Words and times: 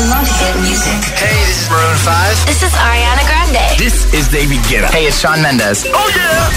I 0.00 0.08
love 0.08 0.24
hit 0.24 0.56
music. 0.64 0.96
Hey, 1.12 1.28
this 1.44 1.60
is 1.60 1.68
Maroon 1.68 1.96
5. 2.00 2.46
This 2.46 2.62
is 2.62 2.72
Ariana 2.72 3.20
Grande. 3.28 3.60
This 3.76 4.08
is 4.14 4.28
David 4.32 4.56
Guetta. 4.64 4.88
Hey, 4.88 5.04
it's 5.04 5.20
Sean 5.20 5.42
Mendes. 5.42 5.84
Oh 5.92 6.08
yeah. 6.16 6.48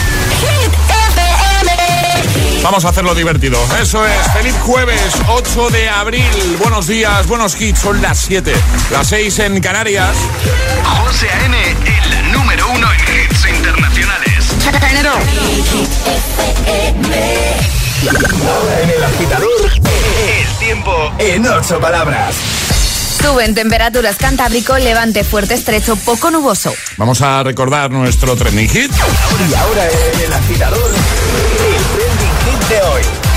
Vamos 2.63 2.85
a 2.85 2.89
hacerlo 2.89 3.13
divertido. 3.13 3.59
Eso 3.81 4.05
es. 4.07 4.31
Feliz 4.31 4.55
jueves 4.61 5.11
8 5.27 5.69
de 5.71 5.89
abril. 5.89 6.57
Buenos 6.59 6.87
días, 6.87 7.27
buenos 7.27 7.59
hits. 7.59 7.79
Son 7.81 8.01
las 8.01 8.17
7, 8.19 8.53
las 8.91 9.07
6 9.07 9.39
en 9.39 9.59
Canarias. 9.59 10.15
José 11.03 11.29
A.M., 11.29 11.57
el 11.59 12.31
número 12.31 12.69
uno 12.69 12.87
en 12.93 12.99
hits 13.01 13.45
internacionales. 13.45 14.55
En 18.81 18.89
el 18.89 19.03
agitador, 19.03 19.71
El 20.29 20.47
tiempo 20.59 21.11
en 21.19 21.45
ocho 21.45 21.77
palabras. 21.81 22.62
Suben 23.23 23.55
temperaturas 23.55 24.17
Cantábrico, 24.17 24.77
levante 24.77 25.23
fuerte, 25.23 25.53
estrecho, 25.53 25.95
poco 25.95 26.29
nuboso. 26.29 26.73
Vamos 26.97 27.21
a 27.21 27.41
recordar 27.41 27.89
nuestro 27.89 28.35
trending 28.35 28.67
hit. 28.67 28.91
Y 29.49 29.53
ahora 29.53 29.87
en 29.87 30.19
el 30.25 30.33
agitador, 30.33 30.91
el 30.91 31.83
trending 31.85 32.59
hit 32.59 32.67
de 32.67 32.81
hoy. 32.81 33.32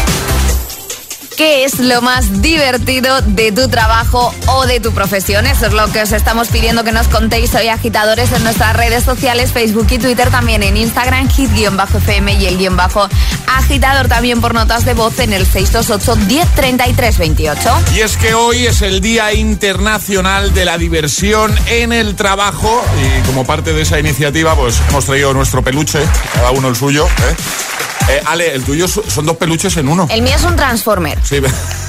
¿Qué 1.36 1.64
es 1.64 1.80
lo 1.80 2.00
más 2.00 2.40
divertido 2.40 3.20
de 3.20 3.52
tu 3.52 3.68
trabajo 3.68 4.34
o 4.46 4.64
de 4.64 4.80
tu 4.80 4.92
profesión? 4.92 5.46
Eso 5.46 5.66
es 5.66 5.74
lo 5.74 5.86
que 5.92 6.00
os 6.00 6.12
estamos 6.12 6.48
pidiendo 6.48 6.82
que 6.82 6.92
nos 6.92 7.08
contéis 7.08 7.54
hoy, 7.54 7.68
agitadores, 7.68 8.32
en 8.32 8.42
nuestras 8.42 8.74
redes 8.74 9.04
sociales, 9.04 9.52
Facebook 9.52 9.86
y 9.90 9.98
Twitter, 9.98 10.30
también 10.30 10.62
en 10.62 10.78
Instagram, 10.78 11.28
hit-fm 11.28 12.32
y 12.32 12.46
el 12.46 12.56
guion 12.56 12.78
bajo 12.78 13.06
agitador 13.46 14.08
también 14.08 14.40
por 14.40 14.54
notas 14.54 14.86
de 14.86 14.94
voz 14.94 15.18
en 15.18 15.34
el 15.34 15.46
628-103328. 15.46 17.92
Y 17.94 18.00
es 18.00 18.16
que 18.16 18.32
hoy 18.32 18.66
es 18.66 18.80
el 18.80 19.02
Día 19.02 19.34
Internacional 19.34 20.54
de 20.54 20.64
la 20.64 20.78
Diversión 20.78 21.54
en 21.66 21.92
el 21.92 22.16
Trabajo 22.16 22.82
y 22.96 23.20
como 23.26 23.44
parte 23.44 23.74
de 23.74 23.82
esa 23.82 23.98
iniciativa 23.98 24.56
pues 24.56 24.80
hemos 24.88 25.04
traído 25.04 25.34
nuestro 25.34 25.62
peluche, 25.62 25.98
cada 26.32 26.52
uno 26.52 26.68
el 26.68 26.76
suyo. 26.76 27.06
¿eh? 27.06 27.36
Eh, 28.08 28.22
Ale, 28.24 28.54
el 28.54 28.62
tuyo 28.62 28.86
son 28.86 29.26
dos 29.26 29.36
peluches 29.36 29.76
en 29.76 29.88
uno. 29.88 30.06
El 30.10 30.22
mío 30.22 30.36
es 30.36 30.44
un 30.44 30.54
Transformer. 30.54 31.18
Sí, 31.28 31.40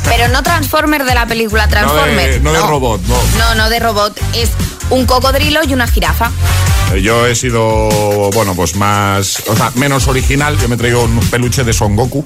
Pero 0.05 0.27
no 0.29 0.41
Transformer 0.43 1.03
de 1.05 1.13
la 1.13 1.25
película 1.27 1.67
Transformers. 1.67 2.41
no 2.41 2.51
de 2.53 2.59
robot, 2.61 3.01
no. 3.07 3.15
No, 3.37 3.55
no 3.55 3.69
de 3.69 3.79
robot. 3.79 4.19
Es 4.33 4.49
un 4.89 5.05
cocodrilo 5.05 5.59
y 5.67 5.73
una 5.73 5.87
jirafa. 5.87 6.31
Eh, 6.93 7.01
yo 7.01 7.27
he 7.27 7.35
sido, 7.35 7.89
bueno, 8.31 8.55
pues 8.55 8.75
más, 8.77 9.43
o 9.47 9.55
sea, 9.55 9.71
menos 9.75 10.07
original. 10.07 10.57
Yo 10.57 10.69
me 10.69 10.77
traigo 10.77 11.03
un 11.03 11.19
peluche 11.29 11.63
de 11.65 11.73
Son 11.73 11.95
Goku, 11.97 12.23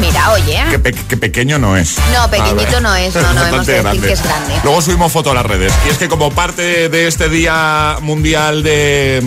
Mira, 0.00 0.32
oye. 0.32 0.64
que, 0.70 0.78
pe- 0.80 0.92
que 0.92 1.16
pequeño 1.16 1.58
no 1.60 1.76
es. 1.76 1.96
No, 2.12 2.28
pequeñito 2.28 2.80
no 2.80 2.94
es, 2.96 3.14
no, 3.14 3.32
no, 3.32 3.46
hemos 3.46 3.66
de 3.66 3.82
decir 3.82 4.00
que 4.02 4.12
es 4.12 4.22
grande. 4.22 4.54
Luego 4.64 4.82
subimos 4.82 5.12
foto 5.12 5.30
a 5.30 5.34
las 5.34 5.46
redes. 5.46 5.72
Y 5.86 5.90
es 5.90 5.98
que 5.98 6.08
como 6.08 6.30
parte 6.32 6.88
de 6.88 7.06
este 7.06 7.28
Día 7.28 7.98
Mundial 8.02 8.64
de, 8.64 9.22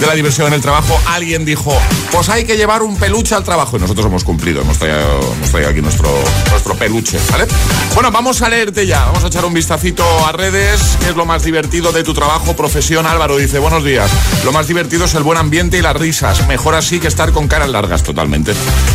de 0.00 0.06
la 0.06 0.14
Diversión 0.14 0.46
en 0.46 0.54
el 0.54 0.62
Trabajo, 0.62 0.98
alguien 1.08 1.44
dijo, 1.44 1.78
pues 2.10 2.30
hay 2.30 2.44
que 2.46 2.56
llevar 2.56 2.82
un 2.82 2.96
peluche 2.96 3.34
al 3.34 3.44
trabajo. 3.44 3.76
Y 3.76 3.80
nosotros 3.80 4.06
hemos 4.06 4.24
cumplido, 4.24 4.62
hemos 4.62 4.78
traído, 4.78 5.20
hemos 5.34 5.50
traído 5.50 5.68
aquí 5.68 5.82
nuestro, 5.82 6.08
nuestro 6.50 6.71
peluche, 6.74 7.18
¿vale? 7.30 7.46
Bueno, 7.94 8.10
vamos 8.10 8.42
a 8.42 8.48
leerte 8.48 8.86
ya, 8.86 9.04
vamos 9.06 9.24
a 9.24 9.26
echar 9.26 9.44
un 9.44 9.54
vistacito 9.54 10.04
a 10.26 10.32
redes, 10.32 10.80
es 11.08 11.16
lo 11.16 11.24
más 11.24 11.44
divertido 11.44 11.92
de 11.92 12.02
tu 12.02 12.14
trabajo, 12.14 12.54
profesión. 12.54 13.06
Álvaro 13.06 13.36
dice, 13.36 13.58
buenos 13.58 13.84
días, 13.84 14.10
lo 14.44 14.52
más 14.52 14.66
divertido 14.68 15.04
es 15.04 15.14
el 15.14 15.22
buen 15.22 15.38
ambiente 15.38 15.78
y 15.78 15.82
las 15.82 15.96
risas. 15.96 16.46
Mejor 16.48 16.74
así 16.74 17.00
que 17.00 17.08
estar 17.08 17.32
con 17.32 17.48
caras 17.48 17.68
largas 17.68 18.02
totalmente. 18.02 18.52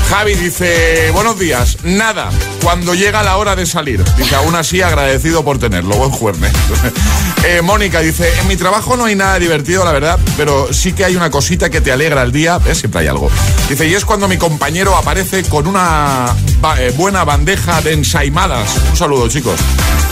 Javi 0.09 0.35
dice, 0.35 1.11
buenos 1.13 1.37
días, 1.39 1.77
nada, 1.83 2.29
cuando 2.63 2.95
llega 2.95 3.23
la 3.23 3.37
hora 3.37 3.55
de 3.55 3.65
salir. 3.65 4.03
Dice, 4.15 4.35
aún 4.35 4.55
así 4.55 4.81
agradecido 4.81 5.43
por 5.43 5.59
tenerlo, 5.59 5.95
buen 5.95 6.11
jueves. 6.11 6.51
Eh, 7.45 7.61
Mónica 7.61 8.01
dice, 8.01 8.27
en 8.41 8.47
mi 8.47 8.57
trabajo 8.57 8.97
no 8.97 9.05
hay 9.05 9.15
nada 9.15 9.39
divertido, 9.39 9.85
la 9.85 9.91
verdad, 9.91 10.19
pero 10.35 10.73
sí 10.73 10.91
que 10.91 11.05
hay 11.05 11.15
una 11.15 11.29
cosita 11.29 11.69
que 11.69 11.81
te 11.81 11.91
alegra 11.91 12.23
el 12.23 12.31
día, 12.31 12.57
¿ves? 12.57 12.79
siempre 12.79 13.01
hay 13.01 13.07
algo. 13.07 13.29
Dice, 13.69 13.87
y 13.87 13.93
es 13.93 14.03
cuando 14.03 14.27
mi 14.27 14.37
compañero 14.37 14.97
aparece 14.97 15.43
con 15.43 15.67
una 15.67 16.35
eh, 16.79 16.93
buena 16.97 17.23
bandeja 17.23 17.66
de 17.67 17.91
ensaimadas. 17.91 18.77
Un 18.89 18.95
saludo, 18.95 19.27
chicos. 19.27 19.59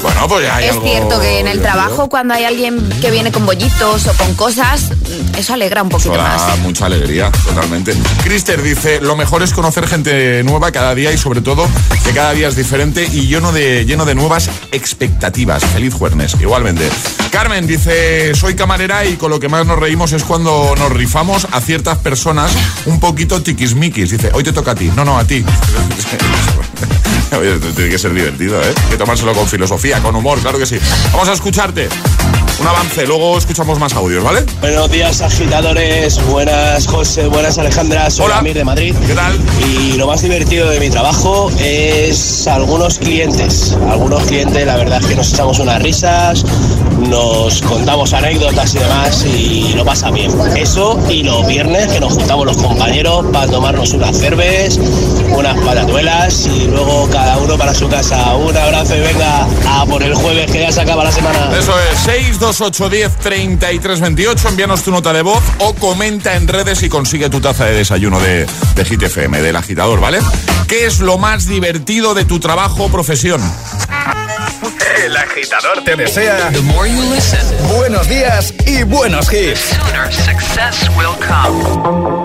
Bueno, 0.02 0.28
pues 0.28 0.46
ya 0.46 0.58
hay 0.58 0.66
Es 0.66 0.72
algo 0.72 0.86
cierto 0.86 1.20
que 1.22 1.40
en 1.40 1.48
el 1.48 1.62
trabajo 1.62 2.10
cuando 2.10 2.34
hay 2.34 2.44
alguien 2.44 2.90
que 3.00 3.10
viene 3.12 3.32
con 3.32 3.46
bollitos 3.46 4.08
o 4.08 4.14
con 4.14 4.36
cosas, 4.36 4.92
eso 5.38 5.54
alegra 5.54 5.82
un 5.82 5.88
Eso 5.88 5.98
poquito 5.98 6.18
da 6.18 6.36
más. 6.36 6.60
mucha 6.60 6.88
alegría, 6.88 7.32
totalmente. 7.32 7.96
Crister 8.24 8.62
dice, 8.62 9.00
lo 9.00 9.16
mejor 9.16 9.42
es 9.42 9.54
conocer 9.54 9.88
gente 9.88 10.44
nueva 10.44 10.72
cada 10.74 10.94
día 10.94 11.14
y 11.14 11.18
sobre 11.18 11.40
todo 11.40 11.66
que 12.04 12.12
cada 12.12 12.34
día 12.34 12.50
es 12.50 12.58
diferente 12.58 13.08
y 13.10 13.28
lleno 13.28 13.54
de, 13.54 13.86
lleno 13.86 14.04
de 14.04 14.16
nuevas 14.16 14.50
expectativas. 14.74 15.64
Feliz 15.64 15.94
jueves, 15.94 16.36
igualmente. 16.42 16.90
Carmen 17.32 17.66
dice, 17.66 18.36
soy 18.36 18.56
camarera 18.56 19.06
y 19.06 19.16
con 19.16 19.32
lo 19.32 19.40
que 19.40 19.48
más 19.48 19.66
nos 19.66 19.80
reímos 19.80 20.12
es 20.12 20.26
cuando 20.26 20.76
nos 20.78 20.92
rifamos 20.92 21.48
a 21.52 21.62
ciertas 21.62 22.00
personas 22.00 22.52
un 22.86 23.00
poquito 23.00 23.42
tiquismiquis. 23.42 24.12
Dice, 24.12 24.30
hoy 24.34 24.44
te 24.44 24.52
toca 24.52 24.72
a 24.72 24.76
ti. 24.76 24.92
No, 24.94 25.06
no, 25.06 25.18
a 25.18 25.24
ti. 25.24 25.44
Oye, 27.40 27.58
tiene 27.59 27.90
que 27.90 27.97
ser 27.97 28.13
divertido, 28.13 28.62
¿eh? 28.62 28.74
Hay 28.84 28.90
que 28.91 28.97
tomárselo 28.97 29.34
con 29.34 29.47
filosofía, 29.47 30.02
con 30.02 30.16
humor, 30.16 30.40
claro 30.40 30.58
que 30.59 30.66
sí. 30.66 30.78
Vamos 31.12 31.30
a 31.30 31.34
escucharte. 31.34 31.90
Un 32.58 32.68
avance, 32.68 33.06
luego 33.06 33.38
escuchamos 33.38 33.80
más 33.80 33.94
audios, 33.96 34.24
¿vale? 34.24 34.46
Buenos 34.62 34.90
días, 34.90 35.22
agitadores. 35.22 36.24
Buenas, 36.28 36.88
José. 36.88 37.28
Buenas, 37.28 37.58
Alejandra. 37.58 38.10
Soy 38.10 38.28
Hola. 38.28 38.38
Amir 38.38 38.54
de 38.54 38.64
Madrid. 38.64 38.96
¿Qué 39.06 39.14
tal? 39.14 39.38
Y 39.68 39.94
lo 39.94 40.08
más 40.08 40.22
divertido 40.22 40.70
de 40.70 40.80
mi 40.80 40.90
trabajo 40.90 41.52
es 41.60 42.48
algunos 42.48 42.98
clientes. 42.98 43.76
Algunos 43.90 44.24
clientes, 44.24 44.66
la 44.66 44.78
verdad 44.78 45.02
es 45.02 45.08
que 45.08 45.16
nos 45.16 45.34
echamos 45.34 45.60
unas 45.60 45.82
risas, 45.82 46.46
nos 47.10 47.62
contamos 47.62 48.14
anécdotas 48.14 48.74
y 48.74 48.80
demás 48.80 49.26
y 49.26 49.74
lo 49.74 49.84
pasa 49.84 50.10
bien. 50.12 50.32
Eso 50.56 50.98
y 51.10 51.24
los 51.24 51.46
viernes 51.48 51.88
que 51.92 52.00
nos 52.00 52.14
juntamos 52.14 52.46
los 52.46 52.58
compañeros 52.58 53.26
para 53.34 53.48
tomarnos 53.48 53.92
unas 53.94 54.18
cervezas, 54.18 54.80
unas 55.30 55.60
patatuelas 55.60 56.48
y 56.48 56.68
luego 56.68 57.10
cada 57.12 57.38
uno 57.38 57.58
para 57.58 57.74
su 57.74 57.90
casa. 57.90 58.34
Un 58.36 58.56
abrazo 58.56 58.96
y 58.96 59.02
venga 59.02 59.46
a 59.68 59.86
por 59.86 60.02
el 60.02 60.16
jueves 60.16 60.50
que 60.50 60.62
ya 60.62 60.72
se 60.72 60.82
acaba 60.82 61.04
la 61.04 61.12
semana. 61.12 61.50
Eso 61.58 61.74
es, 61.92 62.00
628 62.00 62.44
10 62.53 63.17
33 63.17 64.00
28. 64.01 64.50
Envíanos 64.50 64.83
tu 64.83 64.91
nota 64.91 65.11
de 65.13 65.23
voz 65.23 65.44
o 65.57 65.73
comenta 65.73 66.35
en 66.35 66.47
redes 66.47 66.83
y 66.83 66.89
consigue 66.89 67.28
tu 67.29 67.41
taza 67.41 67.66
de 67.66 67.73
desayuno 67.73 68.19
de, 68.19 68.45
de 68.75 68.85
Hit 68.85 69.01
FM, 69.01 69.41
del 69.41 69.56
agitador, 69.56 70.00
¿vale? 70.00 70.19
¿Qué 70.67 70.85
es 70.85 71.00
lo 71.00 71.17
más 71.17 71.47
divertido 71.47 72.13
de 72.13 72.23
tu 72.25 72.39
trabajo 72.39 72.83
o 72.85 72.89
profesión? 72.89 73.41
El 75.03 75.17
agitador 75.17 75.83
te 75.83 75.95
Desea 75.95 76.50
The 76.51 76.61
more 76.61 76.88
you 76.89 77.01
listen, 77.16 77.41
buenos 77.75 78.07
días 78.07 78.53
y 78.67 78.83
buenos 78.83 79.31
hits. 79.33 79.59
sooner 79.59 80.13
success 80.13 80.88
will 80.95 81.16
come. 81.27 82.25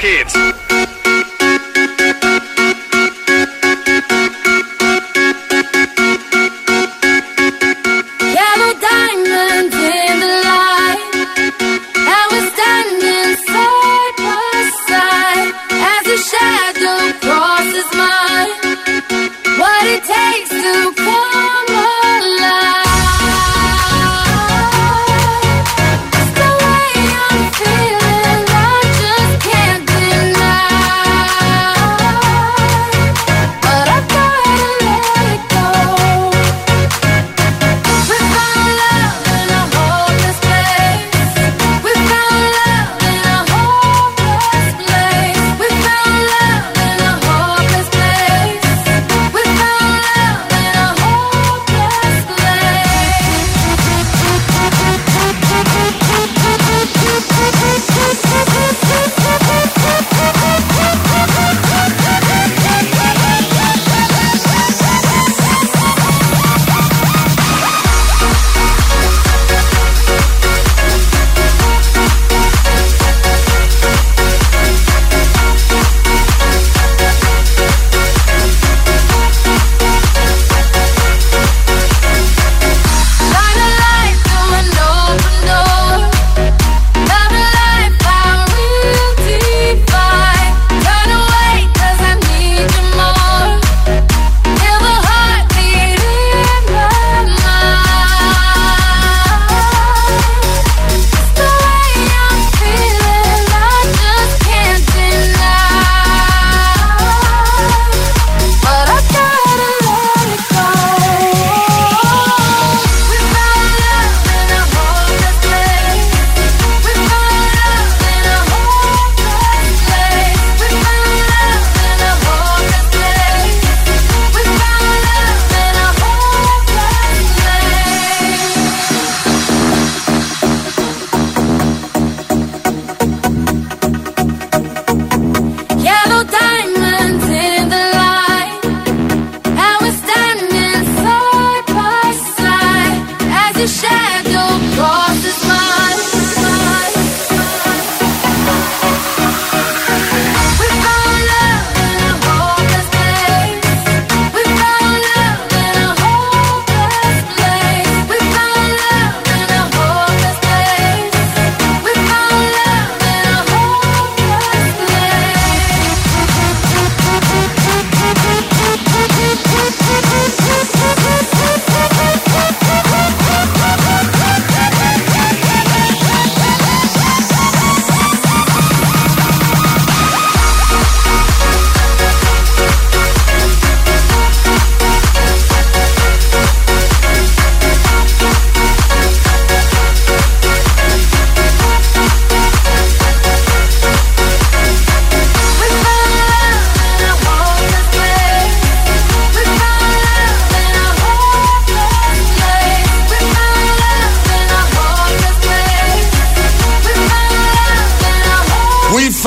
los. 0.00 0.57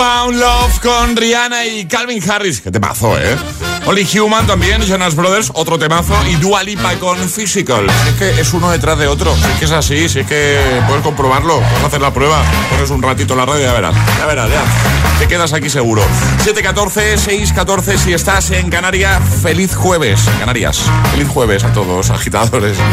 Found 0.02 0.40
Love 0.40 0.80
con 0.82 1.16
Rihanna 1.16 1.64
y 1.64 1.86
Calvin 1.86 2.24
Harris. 2.28 2.60
Qué 2.60 2.72
temazo, 2.72 3.20
¿eh? 3.20 3.38
Only 3.86 4.08
Human 4.18 4.48
también, 4.48 4.82
Jonas 4.82 5.14
Brothers, 5.14 5.52
otro 5.54 5.78
temazo. 5.78 6.16
Y 6.28 6.38
Dua 6.38 6.64
Lipa 6.64 6.96
con 6.96 7.20
Physical. 7.30 7.86
Es 8.08 8.16
que 8.16 8.42
es 8.42 8.52
uno 8.52 8.72
detrás 8.72 8.98
de 8.98 9.06
otro. 9.06 9.32
Es 9.36 9.60
que 9.60 9.66
es 9.66 9.72
así, 9.72 10.10
sí 10.10 10.24
que 10.24 10.60
puedes 10.88 11.04
comprobarlo. 11.04 11.60
Puedes 11.60 11.84
hacer 11.84 12.02
la 12.02 12.12
prueba. 12.12 12.42
Pones 12.72 12.90
un 12.90 13.04
ratito 13.04 13.36
la 13.36 13.46
radio 13.46 13.62
y 13.62 13.66
ya 13.66 13.74
verás. 13.74 13.96
Ya 14.18 14.26
verás, 14.26 14.50
ya. 14.50 15.01
Te 15.22 15.28
quedas 15.28 15.54
aquí 15.54 15.70
seguro. 15.70 16.02
714, 16.40 17.16
614, 17.16 18.00
si 18.00 18.12
estás 18.12 18.50
en 18.50 18.72
Canarias, 18.72 19.22
feliz 19.44 19.76
jueves. 19.76 20.20
Canarias, 20.40 20.82
feliz 21.12 21.28
jueves 21.28 21.64
a 21.64 21.72
todos, 21.72 22.10
agitadores. 22.10 22.76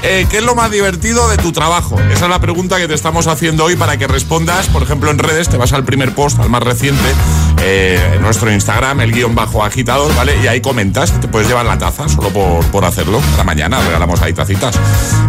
Eh, 0.00 0.26
¿Qué 0.30 0.38
es 0.38 0.44
lo 0.44 0.54
más 0.54 0.70
divertido 0.70 1.28
de 1.28 1.36
tu 1.36 1.50
trabajo? 1.50 1.98
Esa 2.12 2.26
es 2.26 2.30
la 2.30 2.40
pregunta 2.40 2.78
que 2.78 2.86
te 2.86 2.94
estamos 2.94 3.26
haciendo 3.26 3.64
hoy 3.64 3.74
para 3.74 3.96
que 3.96 4.06
respondas. 4.06 4.68
Por 4.68 4.82
ejemplo, 4.82 5.10
en 5.10 5.18
redes, 5.18 5.48
te 5.48 5.56
vas 5.56 5.72
al 5.72 5.84
primer 5.84 6.14
post, 6.14 6.38
al 6.38 6.48
más 6.48 6.62
reciente, 6.62 7.02
eh, 7.62 8.12
en 8.14 8.22
nuestro 8.22 8.50
Instagram, 8.52 9.00
el 9.00 9.12
guion 9.12 9.34
bajo 9.34 9.64
agitador, 9.64 10.14
¿vale? 10.14 10.36
Y 10.42 10.46
ahí 10.46 10.60
comentas, 10.60 11.12
te 11.20 11.28
puedes 11.28 11.48
llevar 11.48 11.66
la 11.66 11.78
taza 11.78 12.08
solo 12.08 12.30
por, 12.30 12.64
por 12.66 12.84
hacerlo. 12.84 13.20
Para 13.32 13.44
mañana 13.44 13.80
regalamos 13.80 14.20
ahí 14.22 14.32
tacitas. 14.32 14.78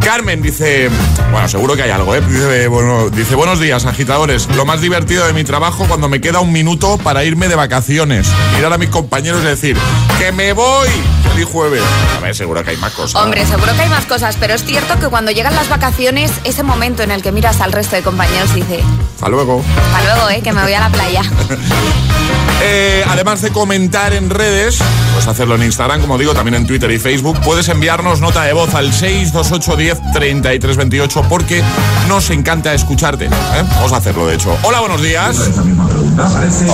Carmen 0.03 0.41
dice, 0.41 0.89
bueno, 1.31 1.48
seguro 1.48 1.75
que 1.75 1.83
hay 1.83 1.91
algo, 1.91 2.15
¿eh? 2.15 2.21
Dice, 2.21 2.67
bueno, 2.67 3.09
dice, 3.09 3.36
buenos 3.36 3.59
días, 3.59 3.86
agitadores. 3.86 4.48
Lo 4.55 4.65
más 4.65 4.81
divertido 4.81 5.25
de 5.25 5.33
mi 5.33 5.43
trabajo 5.43 5.86
cuando 5.88 6.07
me 6.09 6.21
queda 6.21 6.39
un 6.39 6.51
minuto 6.51 6.98
para 7.00 7.24
irme 7.24 7.48
de 7.48 7.55
vacaciones. 7.55 8.27
Mirar 8.55 8.74
a 8.74 8.77
mis 8.77 8.89
compañeros 8.89 9.41
y 9.43 9.48
decir, 9.48 9.77
que 10.19 10.31
me 10.31 10.53
voy. 10.53 10.89
Feliz 11.31 11.48
jueves. 11.51 11.81
A 12.17 12.21
ver, 12.21 12.36
seguro 12.36 12.63
que 12.63 12.71
hay 12.71 12.77
más 12.77 12.93
cosas. 12.93 13.21
Hombre, 13.21 13.45
seguro 13.45 13.74
que 13.75 13.81
hay 13.81 13.89
más 13.89 14.05
cosas, 14.05 14.36
pero 14.39 14.53
es 14.53 14.63
cierto 14.63 15.00
que 15.00 15.07
cuando 15.07 15.31
llegan 15.31 15.55
las 15.55 15.69
vacaciones, 15.69 16.31
ese 16.43 16.63
momento 16.63 17.03
en 17.03 17.12
el 17.12 17.21
que 17.21 17.31
miras 17.31 17.62
al 17.62 17.71
resto 17.71 17.95
de 17.95 18.01
compañeros 18.03 18.50
y 18.55 18.62
dices, 18.62 18.83
Hasta 19.15 19.29
luego. 19.29 19.63
hasta 19.95 20.15
luego, 20.15 20.29
eh, 20.29 20.41
que 20.41 20.51
me 20.53 20.62
voy 20.63 20.74
a 20.74 20.79
la 20.79 20.89
playa. 20.89 21.21
Eh, 22.61 23.03
además 23.07 23.41
de 23.41 23.51
comentar 23.51 24.13
en 24.13 24.29
redes, 24.29 24.79
puedes 25.11 25.27
hacerlo 25.27 25.55
en 25.55 25.63
Instagram, 25.63 26.01
como 26.01 26.17
digo, 26.17 26.33
también 26.33 26.55
en 26.55 26.67
Twitter 26.67 26.91
y 26.91 26.99
Facebook, 26.99 27.39
puedes 27.41 27.69
enviarnos 27.69 28.19
nota 28.19 28.43
de 28.43 28.53
voz 28.53 28.75
al 28.75 28.93
628 28.93 29.75
10 29.77 30.11
33 30.13 30.77
28 30.77 31.23
porque 31.29 31.63
nos 32.07 32.29
encanta 32.29 32.73
escucharte. 32.73 33.25
¿eh? 33.25 33.29
Vamos 33.75 33.93
a 33.93 33.97
hacerlo, 33.97 34.27
de 34.27 34.35
hecho. 34.35 34.55
Hola, 34.63 34.81
buenos 34.81 35.01
días. 35.01 35.49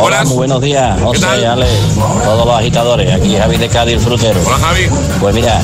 Hola, 0.01 0.23
muy 0.25 0.35
buenos 0.35 0.61
días, 0.61 0.99
José, 0.99 1.21
tal? 1.21 1.45
Ale, 1.45 1.67
todos 1.95 2.45
los 2.45 2.57
agitadores. 2.57 3.13
Aquí 3.13 3.35
Javi 3.37 3.57
de 3.57 3.69
Cádiz, 3.69 4.01
frutero. 4.01 4.39
Hola, 4.45 4.57
Javi. 4.57 4.87
Pues 5.19 5.35
mira, 5.35 5.61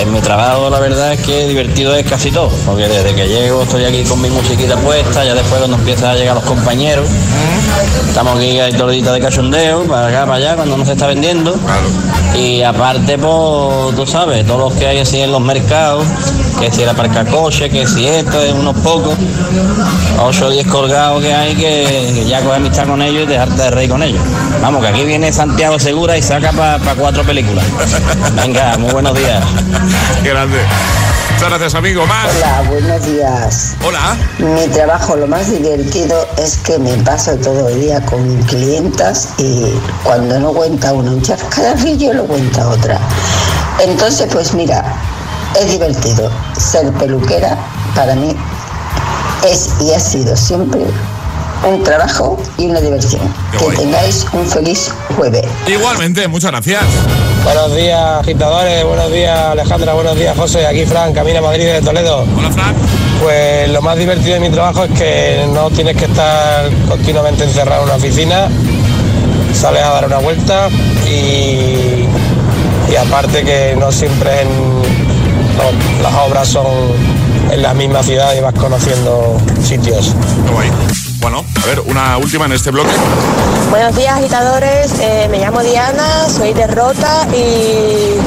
en 0.00 0.12
mi 0.12 0.20
trabajo 0.20 0.70
la 0.70 0.78
verdad 0.78 1.12
es 1.12 1.20
que 1.20 1.46
divertido 1.46 1.94
es 1.94 2.06
casi 2.08 2.30
todo, 2.30 2.50
porque 2.66 2.88
desde 2.88 3.14
que 3.14 3.28
llego 3.28 3.62
estoy 3.62 3.84
aquí 3.84 4.02
con 4.04 4.20
mi 4.20 4.30
musiquita 4.30 4.76
puesta, 4.76 5.24
ya 5.24 5.34
después 5.34 5.60
cuando 5.60 5.76
empiezan 5.76 6.10
a 6.10 6.14
llegar 6.14 6.34
los 6.34 6.44
compañeros, 6.44 7.08
estamos 8.08 8.36
aquí 8.38 8.58
hay 8.58 8.72
tordita 8.72 9.12
de 9.12 9.20
cachondeo, 9.20 9.84
para 9.84 10.08
acá, 10.08 10.20
para 10.20 10.34
allá, 10.34 10.56
cuando 10.56 10.76
no 10.76 10.84
se 10.84 10.92
está 10.92 11.06
vendiendo. 11.06 11.54
Y 12.34 12.62
aparte, 12.62 13.18
pues, 13.18 13.96
tú 13.96 14.06
sabes, 14.06 14.46
todos 14.46 14.60
los 14.60 14.72
que 14.74 14.86
hay 14.86 14.98
así 14.98 15.20
en 15.20 15.32
los 15.32 15.40
mercados, 15.40 16.06
que 16.58 16.70
si 16.70 16.82
el 16.82 16.88
aparcacoche, 16.88 17.68
que 17.68 17.86
si 17.86 18.06
esto 18.06 18.40
es 18.40 18.52
unos 18.52 18.76
pocos, 18.78 19.14
8 20.18 20.46
o 20.46 20.50
10 20.50 20.66
colgados 20.68 21.22
que 21.22 21.32
hay 21.32 21.54
que, 21.54 22.12
que 22.14 22.26
ya 22.26 22.40
coger 22.40 22.56
amistad 22.56 22.86
con 22.86 23.02
ellos 23.02 23.24
y 23.24 23.26
dejarte 23.26 23.62
de 23.62 23.70
reír 23.70 23.90
con 23.90 24.02
ellos. 24.02 24.22
Vamos, 24.62 24.80
que 24.82 24.88
aquí 24.88 25.04
viene 25.04 25.32
Santiago 25.32 25.78
Segura 25.78 26.16
y 26.16 26.22
saca 26.22 26.52
para 26.52 26.94
cuatro 26.94 27.22
películas. 27.24 27.64
Venga, 28.34 28.78
muy 28.78 28.92
buenos 28.92 29.14
días. 29.14 29.44
Qué 30.22 30.28
grande. 30.30 30.58
Muchas 31.34 31.48
gracias, 31.48 31.74
amigo. 31.74 32.06
Más. 32.06 32.28
Hola, 32.36 32.62
buenos 32.68 33.04
días. 33.04 33.74
Hola. 33.84 34.16
Mi 34.38 34.68
trabajo 34.68 35.16
lo 35.16 35.26
más 35.26 35.50
divertido 35.50 36.26
es 36.38 36.56
que 36.58 36.78
me 36.78 36.92
paso 36.98 37.34
todo 37.36 37.68
el 37.68 37.80
día 37.80 38.00
con 38.04 38.36
clientas 38.44 39.30
y 39.38 39.64
cuando 40.04 40.38
no 40.38 40.52
cuenta 40.52 40.92
una 40.92 41.10
un 41.10 41.22
chascarrillo 41.22 42.12
lo 42.14 42.24
cuenta 42.26 42.68
otra. 42.68 42.98
Entonces, 43.80 44.28
pues 44.32 44.54
mira, 44.54 44.84
es 45.60 45.70
divertido. 45.70 46.30
Ser 46.56 46.92
peluquera 46.92 47.56
para 47.96 48.14
mí 48.14 48.36
es 49.48 49.70
y 49.80 49.92
ha 49.94 50.00
sido 50.00 50.36
siempre 50.36 50.80
un 51.68 51.82
trabajo 51.82 52.40
y 52.58 52.66
una 52.66 52.80
diversión. 52.80 53.22
Qué 53.50 53.58
Que 53.58 53.64
guay. 53.64 53.76
tengáis 53.78 54.26
un 54.32 54.46
feliz 54.46 54.92
jueves. 55.16 55.44
Igualmente, 55.66 56.28
muchas 56.28 56.52
gracias. 56.52 56.82
Buenos 57.44 57.74
días, 57.74 58.20
agitadores. 58.20 58.84
Buenos 58.84 59.12
días, 59.12 59.38
Alejandra. 59.38 59.94
Buenos 59.94 60.16
días, 60.16 60.36
José. 60.36 60.66
Aquí 60.66 60.86
Fran, 60.86 61.12
Camina 61.12 61.40
Madrid 61.40 61.64
de 61.64 61.82
Toledo. 61.82 62.24
Hola, 62.36 62.50
Fran. 62.50 62.74
Pues 63.20 63.68
lo 63.70 63.82
más 63.82 63.96
divertido 63.98 64.34
de 64.34 64.40
mi 64.40 64.50
trabajo 64.50 64.84
es 64.84 64.90
que 64.98 65.44
no 65.52 65.70
tienes 65.70 65.96
que 65.96 66.04
estar 66.04 66.70
continuamente 66.88 67.44
encerrado 67.44 67.82
en 67.82 67.88
una 67.88 67.96
oficina. 67.96 68.48
Sales 69.54 69.82
a 69.82 69.90
dar 69.90 70.06
una 70.06 70.18
vuelta 70.18 70.68
y, 71.06 72.06
y 72.90 72.96
aparte 72.96 73.42
que 73.42 73.76
no 73.78 73.90
siempre 73.92 74.42
en, 74.42 74.48
no, 74.78 76.02
las 76.02 76.14
obras 76.26 76.48
son 76.48 76.66
en 77.50 77.60
la 77.62 77.74
misma 77.74 78.02
ciudad 78.02 78.34
y 78.36 78.40
vas 78.40 78.54
conociendo 78.54 79.36
sitios. 79.62 80.14
Guay. 80.52 81.11
Bueno, 81.22 81.44
a 81.62 81.66
ver, 81.66 81.80
una 81.80 82.18
última 82.18 82.46
en 82.46 82.52
este 82.52 82.72
bloque. 82.72 82.90
Buenos 83.70 83.94
días, 83.94 84.18
agitadores. 84.18 84.92
Eh, 85.00 85.28
me 85.30 85.38
llamo 85.38 85.62
Diana, 85.62 86.28
soy 86.28 86.52
de 86.52 86.66
Rota 86.66 87.26
y 87.32 88.18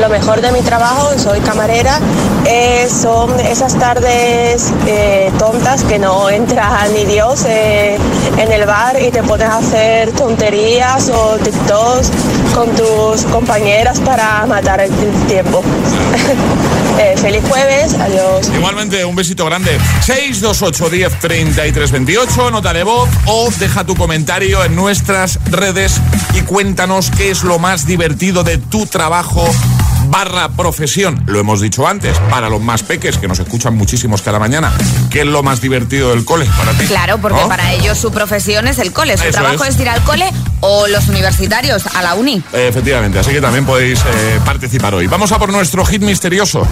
lo 0.00 0.08
mejor 0.08 0.40
de 0.40 0.52
mi 0.52 0.60
trabajo, 0.60 1.18
soy 1.18 1.40
camarera, 1.40 1.98
eh, 2.44 2.86
son 2.88 3.40
esas 3.40 3.76
tardes 3.76 4.72
eh, 4.86 5.32
tontas 5.38 5.82
que 5.84 5.98
no 5.98 6.30
entra 6.30 6.86
ni 6.94 7.04
Dios 7.04 7.44
eh, 7.48 7.98
en 8.38 8.52
el 8.52 8.64
bar 8.66 8.96
y 9.02 9.10
te 9.10 9.22
pones 9.24 9.48
a 9.48 9.58
hacer 9.58 10.12
tonterías 10.12 11.10
o 11.10 11.38
TikToks 11.38 12.10
con 12.54 12.70
tus 12.76 13.24
compañeras 13.32 13.98
para 14.00 14.46
matar 14.46 14.80
el 14.80 14.92
tiempo. 15.26 15.62
Eh, 16.98 17.14
feliz 17.16 17.42
jueves, 17.48 17.94
adiós. 17.94 18.48
Igualmente, 18.54 19.04
un 19.04 19.14
besito 19.14 19.44
grande. 19.44 19.78
628 20.02 20.90
10 20.90 21.20
33 21.20 21.90
28, 21.90 22.50
nota 22.50 22.72
de 22.72 22.84
voz 22.84 23.08
o 23.26 23.50
deja 23.58 23.84
tu 23.84 23.94
comentario 23.94 24.64
en 24.64 24.74
nuestras 24.74 25.38
redes 25.50 26.00
y 26.34 26.42
cuéntanos 26.42 27.10
qué 27.10 27.30
es 27.30 27.42
lo 27.42 27.58
más 27.58 27.86
divertido 27.86 28.44
de 28.44 28.58
tu 28.58 28.86
trabajo 28.86 29.46
barra 30.16 30.48
profesión. 30.48 31.22
Lo 31.26 31.38
hemos 31.38 31.60
dicho 31.60 31.86
antes, 31.86 32.18
para 32.30 32.48
los 32.48 32.62
más 32.62 32.82
peques, 32.82 33.18
que 33.18 33.28
nos 33.28 33.38
escuchan 33.38 33.76
muchísimos 33.76 34.22
cada 34.22 34.38
mañana. 34.38 34.72
¿Qué 35.10 35.20
es 35.20 35.26
lo 35.26 35.42
más 35.42 35.60
divertido 35.60 36.08
del 36.08 36.24
cole 36.24 36.46
para 36.56 36.72
ti? 36.72 36.86
Claro, 36.86 37.18
porque 37.18 37.42
¿No? 37.42 37.48
para 37.48 37.74
ellos 37.74 37.98
su 37.98 38.10
profesión 38.10 38.66
es 38.66 38.78
el 38.78 38.94
cole, 38.94 39.18
su 39.18 39.24
Eso 39.24 39.32
trabajo 39.32 39.64
es. 39.64 39.74
es. 39.74 39.80
ir 39.80 39.90
al 39.90 40.02
cole 40.04 40.32
o 40.60 40.86
los 40.88 41.08
universitarios 41.08 41.84
a 41.94 42.02
la 42.02 42.14
uni. 42.14 42.42
Efectivamente, 42.54 43.18
así 43.18 43.30
que 43.30 43.42
también 43.42 43.66
podéis 43.66 44.00
eh, 44.06 44.40
participar 44.42 44.94
hoy. 44.94 45.06
Vamos 45.06 45.32
a 45.32 45.38
por 45.38 45.52
nuestro 45.52 45.84
hit 45.84 46.00
misterioso. 46.00 46.66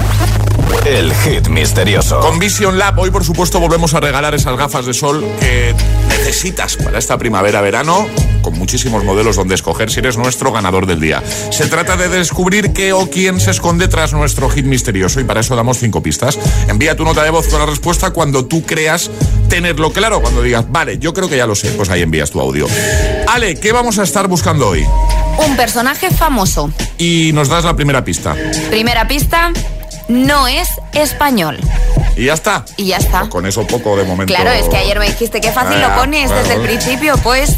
El 0.86 1.14
hit 1.14 1.48
misterioso. 1.48 2.20
Con 2.20 2.38
Vision 2.38 2.78
Lab, 2.78 2.98
hoy 2.98 3.10
por 3.10 3.24
supuesto 3.24 3.58
volvemos 3.58 3.94
a 3.94 4.00
regalar 4.00 4.34
esas 4.34 4.56
gafas 4.56 4.84
de 4.86 4.92
sol 4.92 5.24
que 5.40 5.74
necesitas 6.08 6.76
para 6.76 6.98
esta 6.98 7.16
primavera-verano, 7.16 8.06
con 8.42 8.58
muchísimos 8.58 9.02
modelos 9.02 9.36
donde 9.36 9.54
escoger 9.54 9.90
si 9.90 10.00
eres 10.00 10.18
nuestro 10.18 10.52
ganador 10.52 10.86
del 10.86 11.00
día. 11.00 11.22
Se 11.50 11.66
trata 11.66 11.96
de 11.96 12.08
descubrir 12.08 12.72
qué 12.72 12.92
o 12.92 13.08
quién 13.10 13.40
se 13.40 13.50
esconde 13.50 13.88
tras 13.88 14.12
nuestro 14.12 14.50
hit 14.50 14.66
misterioso 14.66 15.20
y 15.20 15.24
para 15.24 15.40
eso 15.40 15.56
damos 15.56 15.78
cinco 15.78 16.02
pistas. 16.02 16.38
Envía 16.68 16.96
tu 16.96 17.04
nota 17.04 17.22
de 17.22 17.30
voz 17.30 17.48
con 17.48 17.60
la 17.60 17.66
respuesta 17.66 18.10
cuando 18.10 18.44
tú 18.44 18.62
creas 18.62 19.10
tenerlo 19.48 19.90
claro, 19.90 20.20
cuando 20.20 20.42
digas, 20.42 20.66
vale, 20.70 20.98
yo 20.98 21.14
creo 21.14 21.28
que 21.28 21.36
ya 21.36 21.46
lo 21.46 21.54
sé, 21.54 21.70
pues 21.70 21.88
ahí 21.88 22.02
envías 22.02 22.30
tu 22.30 22.40
audio. 22.40 22.66
Ale, 23.28 23.54
¿qué 23.56 23.72
vamos 23.72 23.98
a 23.98 24.02
estar 24.02 24.28
buscando 24.28 24.68
hoy? 24.68 24.84
Un 25.38 25.56
personaje 25.56 26.10
famoso. 26.10 26.70
Y 26.98 27.30
nos 27.34 27.48
das 27.48 27.64
la 27.64 27.74
primera 27.74 28.04
pista. 28.04 28.36
Primera 28.70 29.08
pista, 29.08 29.52
no 30.08 30.46
es 30.48 30.68
español. 30.92 31.58
Y 32.16 32.26
ya 32.26 32.34
está. 32.34 32.64
Y 32.76 32.86
ya 32.86 32.96
está. 32.98 33.28
Con 33.28 33.44
eso 33.46 33.66
poco 33.66 33.96
de 33.96 34.04
momento. 34.04 34.32
Claro, 34.32 34.50
es 34.50 34.68
que 34.68 34.76
ayer 34.76 34.98
me 34.98 35.06
dijiste 35.06 35.40
que 35.40 35.50
fácil 35.52 35.82
Ah, 35.82 35.88
lo 35.88 35.96
pones 36.00 36.26
claro. 36.30 36.42
desde 36.42 36.54
el 36.54 36.60
principio, 36.62 37.16
pues 37.22 37.56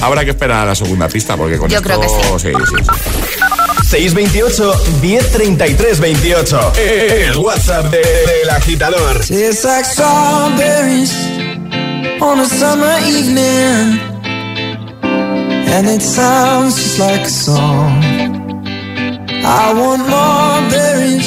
Habrá 0.00 0.24
que 0.24 0.30
esperar 0.30 0.60
a 0.62 0.66
la 0.66 0.74
segunda 0.74 1.08
pista 1.08 1.36
porque 1.36 1.58
con 1.58 1.68
Yo 1.70 1.78
esto... 1.78 1.88
creo 1.88 2.00
que 2.00 2.08
sí. 2.08 2.14
sí, 2.38 2.52
sí. 2.68 2.84
628 3.90 4.74
1033 5.02 6.00
28. 6.00 6.72
El 6.76 7.36
WhatsApp 7.38 7.86
de- 7.86 7.98
del 7.98 8.50
agitador. 8.50 9.18
Tastes 9.18 9.64
like 9.64 9.84
strawberries 9.84 11.12
on 12.20 12.40
a 12.40 12.44
summer 12.46 12.98
evening, 13.06 13.98
and 15.02 15.88
it 15.88 16.02
sounds 16.02 16.76
just 16.76 16.98
like 16.98 17.22
a 17.24 17.30
song. 17.30 18.04
I 19.44 19.72
want 19.72 20.06
more 20.08 20.60
berries 20.70 21.26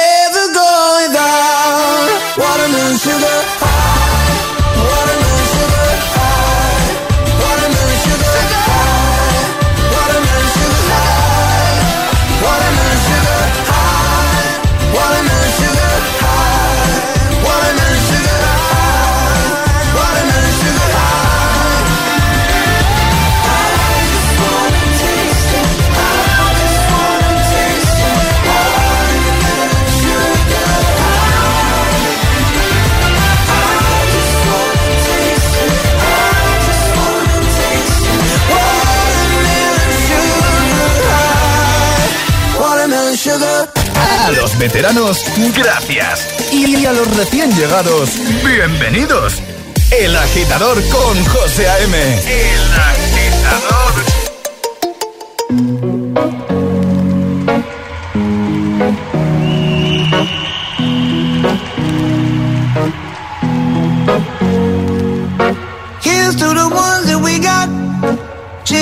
veteranos, 44.61 45.25
gracias. 45.55 46.27
Y 46.51 46.85
a 46.85 46.93
los 46.93 47.17
recién 47.17 47.51
llegados, 47.57 48.11
bienvenidos. 48.45 49.41
El 49.89 50.15
agitador 50.15 50.87
con 50.89 51.25
José 51.25 51.67
A.M. 51.67 51.97
El 51.97 52.61
agitador. 52.73 53.00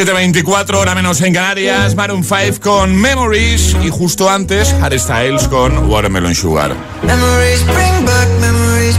7.24, 0.00 0.76
hora 0.76 0.94
menos 0.94 1.20
en 1.20 1.34
Canarias, 1.34 1.94
Maroon 1.94 2.24
5 2.24 2.58
con 2.62 2.96
Memories 2.96 3.76
y 3.82 3.90
justo 3.90 4.30
antes 4.30 4.72
Harry 4.80 4.98
Styles 4.98 5.46
con 5.46 5.90
Watermelon 5.90 6.34
Sugar. 6.34 6.74
Memories 7.02 7.62
bring 7.66 8.06
back, 8.06 8.28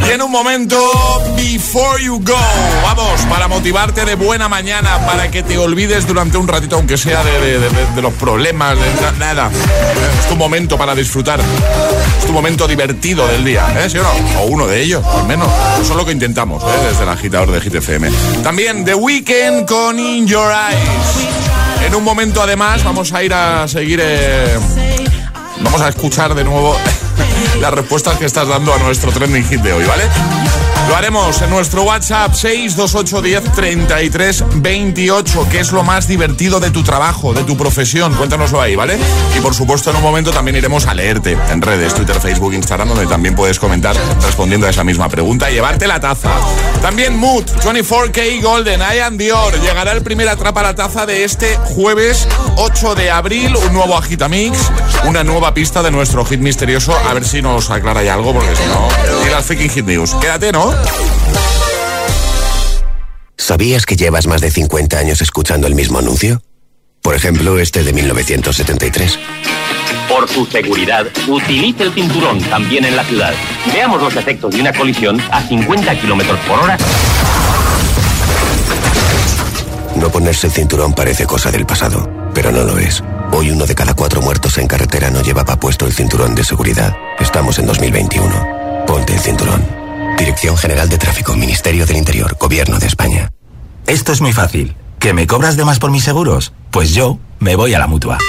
Y 0.07 0.11
en 0.11 0.21
un 0.21 0.31
momento, 0.31 0.77
Before 1.35 2.03
You 2.03 2.21
Go, 2.23 2.37
vamos, 2.83 3.21
para 3.29 3.47
motivarte 3.47 4.05
de 4.05 4.15
buena 4.15 4.47
mañana, 4.47 5.05
para 5.05 5.29
que 5.29 5.43
te 5.43 5.57
olvides 5.57 6.07
durante 6.07 6.37
un 6.37 6.47
ratito, 6.47 6.77
aunque 6.77 6.97
sea 6.97 7.23
de, 7.23 8.01
los 8.01 8.13
problemas, 8.13 8.77
de 8.77 8.85
nada. 9.19 9.49
Es 10.19 10.29
tu 10.29 10.35
momento 10.35 10.77
para 10.77 10.95
disfrutar. 10.95 11.39
Es 12.19 12.25
tu 12.25 12.31
momento 12.31 12.67
divertido 12.67 13.27
del 13.27 13.43
día, 13.43 13.67
¿eh? 13.77 14.01
O 14.39 14.45
uno 14.45 14.65
de 14.67 14.81
ellos, 14.81 15.03
al 15.05 15.27
menos. 15.27 15.47
Eso 15.81 15.91
es 15.91 15.97
lo 15.97 16.05
que 16.05 16.11
intentamos, 16.11 16.63
¿eh? 16.63 16.87
Desde 16.89 17.03
el 17.03 17.09
agitador 17.09 17.51
de 17.51 17.59
GTFM. 17.59 18.09
También 18.43 18.85
The 18.85 18.95
Weekend 18.95 19.67
con 19.67 19.99
In 19.99 20.27
Your 20.27 20.51
Eyes. 20.51 21.85
En 21.85 21.95
un 21.95 22.03
momento, 22.03 22.41
además, 22.41 22.83
vamos 22.83 23.11
a 23.11 23.23
ir 23.23 23.33
a 23.33 23.67
seguir. 23.67 23.99
Eh, 24.01 24.57
vamos 25.61 25.81
a 25.81 25.89
escuchar 25.89 26.33
de 26.35 26.43
nuevo 26.43 26.77
las 27.59 27.73
respuestas 27.73 28.17
que 28.17 28.25
estás 28.25 28.47
dando 28.47 28.73
a 28.73 28.77
nuestro 28.79 29.11
trending 29.11 29.45
hit 29.45 29.61
de 29.61 29.73
hoy, 29.73 29.85
¿vale? 29.85 30.03
Lo 30.91 30.97
haremos 30.97 31.41
en 31.41 31.49
nuestro 31.49 31.83
WhatsApp 31.83 32.33
628 32.33 33.21
10 33.21 33.43
33 33.53 34.43
28. 34.55 35.47
¿Qué 35.49 35.61
es 35.61 35.71
lo 35.71 35.83
más 35.83 36.05
divertido 36.05 36.59
de 36.59 36.69
tu 36.69 36.83
trabajo, 36.83 37.33
de 37.33 37.45
tu 37.45 37.55
profesión? 37.55 38.13
Cuéntanoslo 38.15 38.59
ahí, 38.59 38.75
¿vale? 38.75 38.99
Y 39.33 39.39
por 39.39 39.55
supuesto, 39.55 39.89
en 39.89 39.95
un 39.95 40.01
momento 40.01 40.31
también 40.31 40.57
iremos 40.57 40.87
a 40.87 40.93
leerte 40.93 41.37
en 41.49 41.61
redes, 41.61 41.93
Twitter, 41.93 42.19
Facebook, 42.19 42.53
Instagram, 42.53 42.89
donde 42.89 43.07
también 43.07 43.35
puedes 43.35 43.57
comentar 43.57 43.95
respondiendo 44.21 44.67
a 44.67 44.69
esa 44.69 44.83
misma 44.83 45.07
pregunta 45.07 45.49
y 45.49 45.53
llevarte 45.53 45.87
la 45.87 46.01
taza. 46.01 46.29
También 46.81 47.15
Mood, 47.15 47.45
24K 47.63 48.41
Golden, 48.41 48.81
I 48.81 48.99
am 48.99 49.15
Dior. 49.15 49.61
Llegará 49.61 49.93
el 49.93 50.01
primer 50.01 50.27
atrapa 50.27 50.61
la 50.61 50.75
taza 50.75 51.05
de 51.05 51.23
este 51.23 51.55
jueves 51.55 52.27
8 52.57 52.95
de 52.95 53.11
abril. 53.11 53.55
Un 53.55 53.71
nuevo 53.71 53.95
Agitamix, 53.95 54.57
una 55.05 55.23
nueva 55.23 55.53
pista 55.53 55.81
de 55.83 55.91
nuestro 55.91 56.25
hit 56.25 56.41
misterioso. 56.41 56.93
A 57.09 57.13
ver 57.13 57.23
si 57.23 57.41
nos 57.41 57.69
aclara 57.69 58.03
ya 58.03 58.15
algo, 58.15 58.33
porque 58.33 58.53
si 58.57 58.63
no, 58.65 59.25
ir 59.25 59.33
al 59.33 59.41
freaking 59.41 59.69
hit 59.69 59.85
news. 59.85 60.13
Quédate, 60.15 60.51
¿no? 60.51 60.80
¿Sabías 63.37 63.85
que 63.85 63.97
llevas 63.97 64.27
más 64.27 64.39
de 64.39 64.49
50 64.49 64.97
años 64.97 65.21
escuchando 65.21 65.67
el 65.67 65.75
mismo 65.75 65.99
anuncio? 65.99 66.41
Por 67.01 67.15
ejemplo, 67.15 67.59
este 67.59 67.83
de 67.83 67.91
1973. 67.91 69.19
Por 70.07 70.29
su 70.29 70.45
seguridad, 70.45 71.07
utilice 71.27 71.83
el 71.83 71.93
cinturón 71.93 72.39
también 72.43 72.85
en 72.85 72.95
la 72.95 73.03
ciudad. 73.03 73.33
Veamos 73.73 74.01
los 74.01 74.15
efectos 74.15 74.53
de 74.53 74.61
una 74.61 74.71
colisión 74.71 75.19
a 75.31 75.41
50 75.41 75.99
kilómetros 75.99 76.39
por 76.41 76.59
hora. 76.59 76.77
No 79.95 80.09
ponerse 80.09 80.47
el 80.47 80.53
cinturón 80.53 80.93
parece 80.93 81.25
cosa 81.25 81.51
del 81.51 81.65
pasado, 81.65 82.09
pero 82.33 82.51
no 82.51 82.63
lo 82.63 82.77
es. 82.77 83.03
Hoy 83.33 83.51
uno 83.51 83.65
de 83.65 83.75
cada 83.75 83.93
cuatro 83.93 84.21
muertos 84.21 84.57
en 84.57 84.67
carretera 84.67 85.09
no 85.09 85.21
llevaba 85.21 85.57
puesto 85.57 85.85
el 85.85 85.93
cinturón 85.93 86.35
de 86.35 86.43
seguridad. 86.43 86.95
Estamos 87.19 87.59
en 87.59 87.65
2021. 87.65 88.85
Ponte 88.87 89.13
el 89.13 89.19
cinturón. 89.19 89.80
Dirección 90.21 90.55
General 90.55 90.87
de 90.87 90.99
Tráfico, 90.99 91.35
Ministerio 91.35 91.87
del 91.87 91.97
Interior, 91.97 92.37
Gobierno 92.39 92.77
de 92.77 92.85
España. 92.85 93.31
Esto 93.87 94.11
es 94.11 94.21
muy 94.21 94.33
fácil. 94.33 94.75
¿Que 94.99 95.13
me 95.13 95.25
cobras 95.25 95.57
de 95.57 95.65
más 95.65 95.79
por 95.79 95.89
mis 95.89 96.03
seguros? 96.03 96.53
Pues 96.69 96.93
yo 96.93 97.17
me 97.39 97.55
voy 97.55 97.73
a 97.73 97.79
la 97.79 97.87
mutua. 97.87 98.19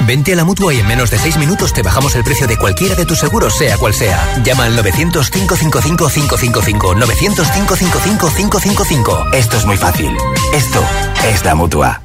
Vente 0.00 0.32
a 0.32 0.36
la 0.36 0.44
mutua 0.44 0.74
y 0.74 0.80
en 0.80 0.88
menos 0.88 1.10
de 1.10 1.18
6 1.18 1.36
minutos 1.36 1.72
te 1.72 1.82
bajamos 1.82 2.16
el 2.16 2.24
precio 2.24 2.48
de 2.48 2.56
cualquiera 2.56 2.96
de 2.96 3.06
tus 3.06 3.20
seguros, 3.20 3.56
sea 3.56 3.78
cual 3.78 3.94
sea. 3.94 4.42
Llama 4.42 4.64
al 4.64 4.76
900-555-555. 4.76 7.00
900-555-555. 7.00 9.32
Esto 9.32 9.58
es 9.58 9.64
muy 9.64 9.76
fácil. 9.76 10.10
Esto 10.52 10.84
es 11.24 11.44
la 11.44 11.54
mutua. 11.54 12.02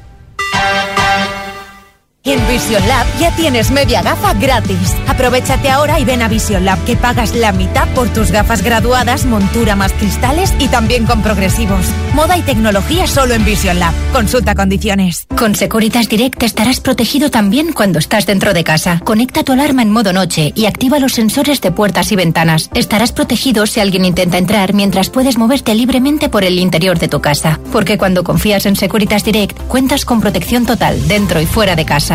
En 2.24 2.38
Vision 2.46 2.86
Lab 2.86 3.04
ya 3.18 3.34
tienes 3.34 3.72
media 3.72 4.00
gafa 4.00 4.32
gratis. 4.34 4.94
Aprovechate 5.08 5.68
ahora 5.68 5.98
y 5.98 6.04
ven 6.04 6.22
a 6.22 6.28
Vision 6.28 6.64
Lab 6.64 6.78
que 6.84 6.94
pagas 6.94 7.34
la 7.34 7.50
mitad 7.50 7.88
por 7.94 8.08
tus 8.10 8.30
gafas 8.30 8.62
graduadas, 8.62 9.24
montura 9.24 9.74
más 9.74 9.92
cristales 9.92 10.54
y 10.60 10.68
también 10.68 11.04
con 11.04 11.20
progresivos. 11.22 11.84
Moda 12.14 12.38
y 12.38 12.42
tecnología 12.42 13.08
solo 13.08 13.34
en 13.34 13.44
Vision 13.44 13.80
Lab. 13.80 13.92
Consulta 14.12 14.54
condiciones. 14.54 15.26
Con 15.36 15.56
Securitas 15.56 16.08
Direct 16.08 16.40
estarás 16.44 16.78
protegido 16.78 17.28
también 17.28 17.72
cuando 17.72 17.98
estás 17.98 18.24
dentro 18.24 18.54
de 18.54 18.62
casa. 18.62 19.00
Conecta 19.02 19.42
tu 19.42 19.50
alarma 19.50 19.82
en 19.82 19.90
modo 19.90 20.12
noche 20.12 20.52
y 20.54 20.66
activa 20.66 21.00
los 21.00 21.14
sensores 21.14 21.60
de 21.60 21.72
puertas 21.72 22.12
y 22.12 22.16
ventanas. 22.16 22.70
Estarás 22.72 23.10
protegido 23.10 23.66
si 23.66 23.80
alguien 23.80 24.04
intenta 24.04 24.38
entrar 24.38 24.74
mientras 24.74 25.10
puedes 25.10 25.38
moverte 25.38 25.74
libremente 25.74 26.28
por 26.28 26.44
el 26.44 26.60
interior 26.60 27.00
de 27.00 27.08
tu 27.08 27.20
casa. 27.20 27.58
Porque 27.72 27.98
cuando 27.98 28.22
confías 28.22 28.66
en 28.66 28.76
Securitas 28.76 29.24
Direct, 29.24 29.58
cuentas 29.66 30.04
con 30.04 30.20
protección 30.20 30.66
total 30.66 31.08
dentro 31.08 31.40
y 31.40 31.46
fuera 31.46 31.74
de 31.74 31.84
casa. 31.84 32.11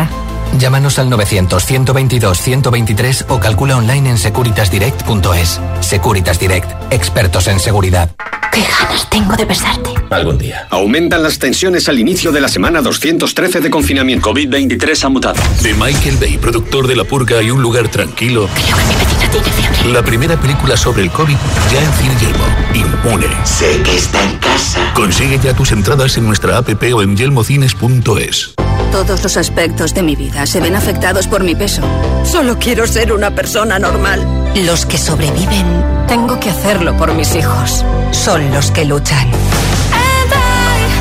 Llámanos 0.58 0.98
al 0.98 1.10
900-122-123 1.10 3.26
o 3.28 3.38
calcula 3.38 3.76
online 3.76 4.08
en 4.10 4.18
securitasdirect.es. 4.18 5.60
Securitas 5.80 6.40
Direct, 6.40 6.70
expertos 6.90 7.46
en 7.48 7.60
seguridad. 7.60 8.10
¡Qué 8.52 8.62
ganas 8.62 9.08
tengo 9.10 9.36
de 9.36 9.44
besarte! 9.44 9.90
Algún 10.10 10.38
día. 10.38 10.66
Aumentan 10.70 11.22
las 11.22 11.38
tensiones 11.38 11.86
al 11.88 11.98
inicio 11.98 12.32
de 12.32 12.40
la 12.40 12.48
semana 12.48 12.80
213 12.80 13.60
de 13.60 13.68
confinamiento. 13.70 14.30
COVID-23 14.30 15.04
ha 15.04 15.08
mutado. 15.10 15.40
De 15.62 15.74
Michael 15.74 16.16
Bay, 16.18 16.38
productor 16.38 16.86
de 16.86 16.96
La 16.96 17.04
Purga 17.04 17.42
y 17.42 17.50
Un 17.50 17.60
Lugar 17.62 17.88
Tranquilo. 17.88 18.48
Creo 18.54 18.76
que 18.76 18.84
mi 18.84 18.94
vecina. 18.94 19.27
La 19.92 20.02
primera 20.02 20.36
película 20.36 20.76
sobre 20.76 21.02
el 21.02 21.10
COVID 21.10 21.36
ya 21.72 21.82
en 21.82 21.92
cine 21.94 22.14
Yelmo. 22.20 22.44
Inmune. 22.74 23.26
Sé 23.44 23.80
que 23.82 23.96
está 23.96 24.22
en 24.22 24.36
casa. 24.38 24.80
Consigue 24.94 25.38
ya 25.38 25.54
tus 25.54 25.72
entradas 25.72 26.16
en 26.18 26.26
nuestra 26.26 26.58
app 26.58 26.68
o 26.94 27.02
en 27.02 27.16
yelmocines.es. 27.16 28.54
Todos 28.92 29.22
los 29.22 29.36
aspectos 29.36 29.94
de 29.94 30.02
mi 30.02 30.16
vida 30.16 30.46
se 30.46 30.60
ven 30.60 30.74
afectados 30.74 31.26
por 31.26 31.42
mi 31.42 31.54
peso. 31.54 31.82
Solo 32.24 32.58
quiero 32.58 32.86
ser 32.86 33.12
una 33.12 33.30
persona 33.30 33.78
normal. 33.78 34.26
Los 34.56 34.86
que 34.86 34.98
sobreviven, 34.98 35.84
tengo 36.06 36.38
que 36.40 36.50
hacerlo 36.50 36.96
por 36.96 37.14
mis 37.14 37.34
hijos. 37.34 37.84
Son 38.12 38.50
los 38.52 38.70
que 38.70 38.84
luchan. 38.84 39.28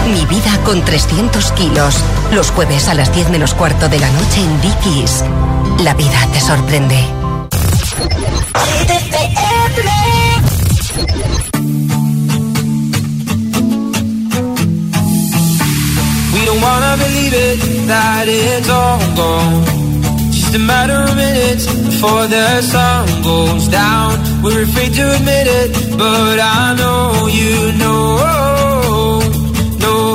Mi 0.07 0.25
vida 0.25 0.57
con 0.63 0.83
300 0.83 1.51
kilos. 1.53 1.95
Los 2.31 2.51
jueves 2.51 2.87
a 2.87 2.93
las 2.93 3.13
10 3.13 3.29
menos 3.29 3.53
cuarto 3.53 3.89
de 3.89 3.99
la 3.99 4.09
noche 4.11 4.41
en 4.41 4.61
Dickies. 4.61 5.23
La 5.83 5.93
vida 5.93 6.27
te 6.31 6.39
sorprende. 6.39 7.16
We 8.87 8.93
don't 16.45 16.61
wanna 16.61 16.95
believe 17.03 17.33
it, 17.33 17.57
that 17.87 18.25
it's 18.27 18.69
all 18.69 18.99
gone. 19.15 19.65
Just 20.31 20.55
a 20.55 20.59
matter 20.59 20.99
of 21.03 21.15
minutes 21.17 21.65
before 21.65 22.27
the 22.27 22.61
sun 22.61 23.23
goes 23.23 23.67
down. 23.67 24.13
We're 24.41 24.63
afraid 24.63 24.93
to 24.93 25.15
admit 25.17 25.47
it, 25.47 25.97
but 25.97 26.39
I 26.39 26.75
know 26.79 27.27
you 27.27 27.73
know, 27.81 29.19
know 29.83 30.09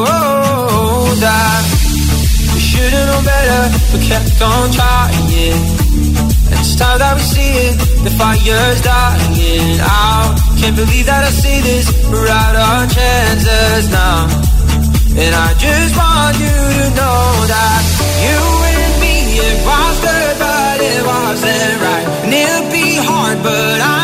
that 1.27 1.63
we 2.55 2.61
should've 2.61 3.07
known 3.09 3.25
better, 3.25 3.63
but 3.93 4.01
kept 4.09 4.41
on 4.41 4.71
trying. 4.73 5.82
Time 6.83 6.99
that 6.99 7.15
we 7.15 7.23
see 7.23 7.53
it, 7.71 7.79
the 8.03 8.11
fire's 8.19 8.81
dying 8.83 9.79
out. 9.87 10.35
Can't 10.59 10.75
believe 10.75 11.07
that 11.07 11.23
I 11.23 11.31
see 11.31 11.63
this, 11.63 11.87
we're 12.11 12.27
out 12.27 12.59
our 12.59 12.91
chances 12.91 13.87
now. 13.87 14.27
And 15.15 15.31
I 15.31 15.55
just 15.63 15.95
want 15.95 16.35
you 16.43 16.59
to 16.83 16.87
know 16.99 17.23
that 17.55 17.83
you 18.27 18.41
and 18.67 18.95
me, 18.99 19.15
it 19.31 19.59
was 19.63 19.95
good, 20.03 20.35
but 20.43 20.77
it 20.83 21.03
wasn't 21.07 21.77
right. 21.87 22.07
And 22.27 22.35
it'll 22.35 22.67
be 22.75 22.99
hard, 22.99 23.39
but 23.47 23.79
I 23.79 24.02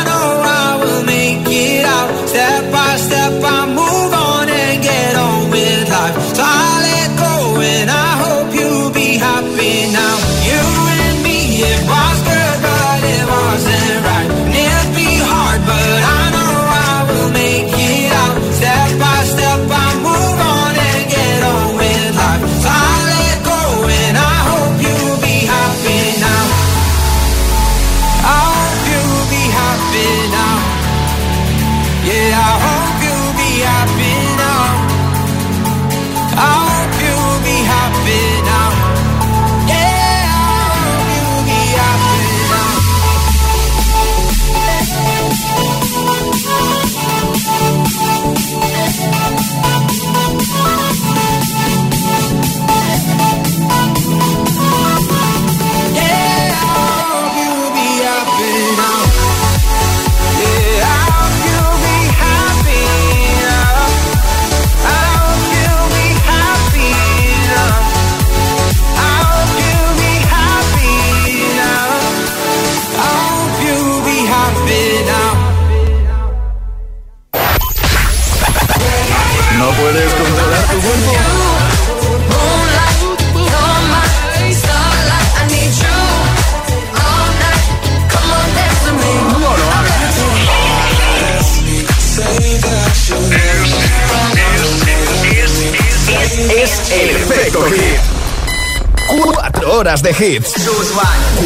horas 99.88 100.02
de 100.02 100.10
hits. 100.10 100.52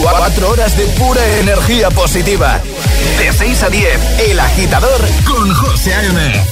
Cuatro 0.00 0.50
horas 0.50 0.76
de 0.76 0.84
pura 0.98 1.20
energía 1.38 1.90
positiva. 1.90 2.60
De 3.16 3.32
6 3.32 3.62
a 3.62 3.70
10, 3.70 4.00
El 4.30 4.40
Agitador 4.40 5.00
con 5.24 5.54
José 5.54 5.94
A.M. 5.94 6.44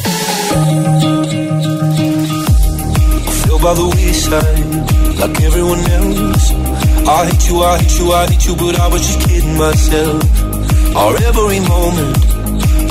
by 3.61 3.75
the 3.75 3.85
wayside, 3.95 5.19
like 5.19 5.43
everyone 5.43 5.81
else. 5.81 6.53
I 7.07 7.27
hate 7.27 7.49
you, 7.51 7.63
I 7.63 7.79
hate 7.79 7.99
you, 7.99 8.13
I 8.13 8.27
hate 8.27 8.47
you, 8.47 8.57
but 8.57 8.79
I 8.81 8.87
was 8.87 9.03
just 9.03 9.29
kidding 9.29 9.59
myself. 9.59 10.23
Our 10.97 11.17
every 11.29 11.61
moment, 11.61 12.17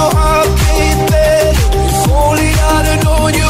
your 0.00 0.12
heart 0.16 0.48
better? 1.10 1.52
If 1.84 2.08
only 2.08 2.50
I'd 2.72 2.86
have 2.90 3.04
known 3.04 3.34
you 3.34 3.49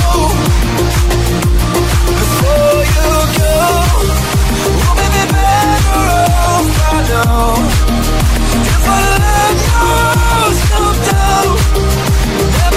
now. 7.25 7.55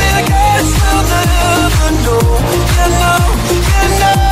I 0.06 0.22
guess 0.30 0.68
I'll 0.90 1.04
never 1.14 1.90
know. 2.04 2.26
You 2.76 2.86
know, 3.00 3.22
you 3.74 3.86
know. 4.00 4.24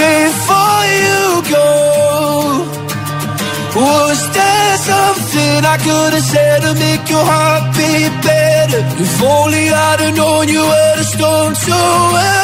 Before 0.00 0.84
you 1.02 1.22
go, 1.56 1.68
was 3.76 4.20
there 4.36 4.76
something 4.90 5.58
I 5.64 5.76
could 5.86 6.12
have 6.12 6.26
said 6.32 6.58
to 6.62 6.72
make 6.74 7.04
your 7.08 7.24
heart 7.24 7.64
beat 7.76 8.14
better? 8.22 8.82
If 9.02 9.22
only 9.22 9.64
I'd 9.70 10.00
have 10.00 10.14
known 10.16 10.48
you 10.48 10.60
were 10.60 10.94
the 10.96 11.04
storm 11.04 11.54
to 11.54 11.76
weather. 12.14 12.43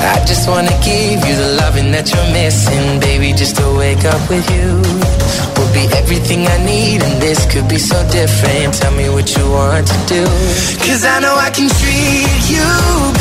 I 0.00 0.24
just 0.24 0.48
wanna 0.48 0.74
give 0.84 1.18
you 1.26 1.34
the 1.36 1.56
loving 1.60 1.90
that 1.92 2.10
you're 2.12 2.30
missing, 2.32 3.00
baby. 3.00 3.32
Just 3.32 3.56
to 3.56 3.66
wake 3.76 4.04
up 4.04 4.22
with 4.28 4.46
you 4.54 4.80
will 5.56 5.72
be 5.74 5.84
everything 5.96 6.46
I 6.46 6.58
need, 6.64 7.02
and 7.02 7.20
this 7.20 7.44
could 7.50 7.68
be 7.68 7.78
so 7.78 7.98
different. 8.10 8.74
Tell 8.74 8.92
me 8.92 9.08
what 9.10 9.28
you 9.36 9.44
want 9.50 9.86
to 9.86 9.98
do, 10.06 10.24
cause 10.86 11.04
I 11.04 11.20
know 11.20 11.34
I 11.34 11.50
can 11.50 11.68
treat 11.68 12.42
you 12.54 13.17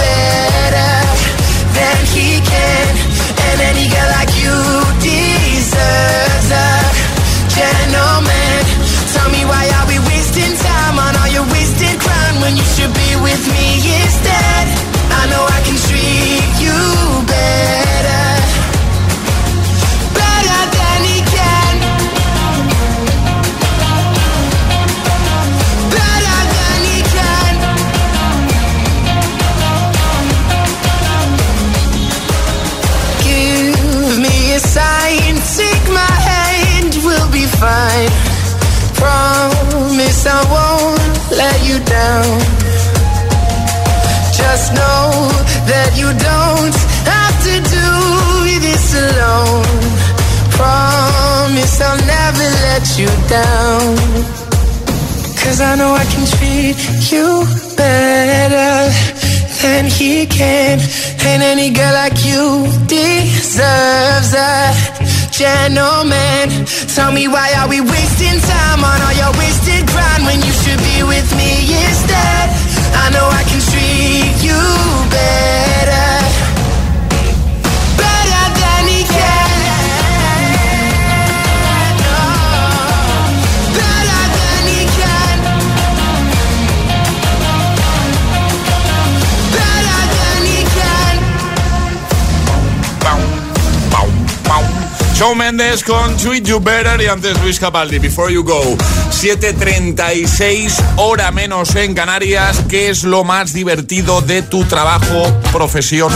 Mendes 95.35 95.83
con 95.83 96.15
Treat 96.17 96.43
You 96.43 96.59
Better 96.59 97.01
y 97.01 97.07
antes 97.07 97.39
Luis 97.41 97.59
Capaldi, 97.59 97.99
Before 97.99 98.33
You 98.33 98.43
Go. 98.43 98.77
7.36, 99.11 100.73
hora 100.97 101.31
menos 101.31 101.75
en 101.75 101.93
Canarias. 101.93 102.61
¿Qué 102.69 102.89
es 102.89 103.03
lo 103.03 103.23
más 103.23 103.53
divertido 103.53 104.21
de 104.21 104.41
tu 104.41 104.63
trabajo, 104.65 105.31
profesión 105.51 106.11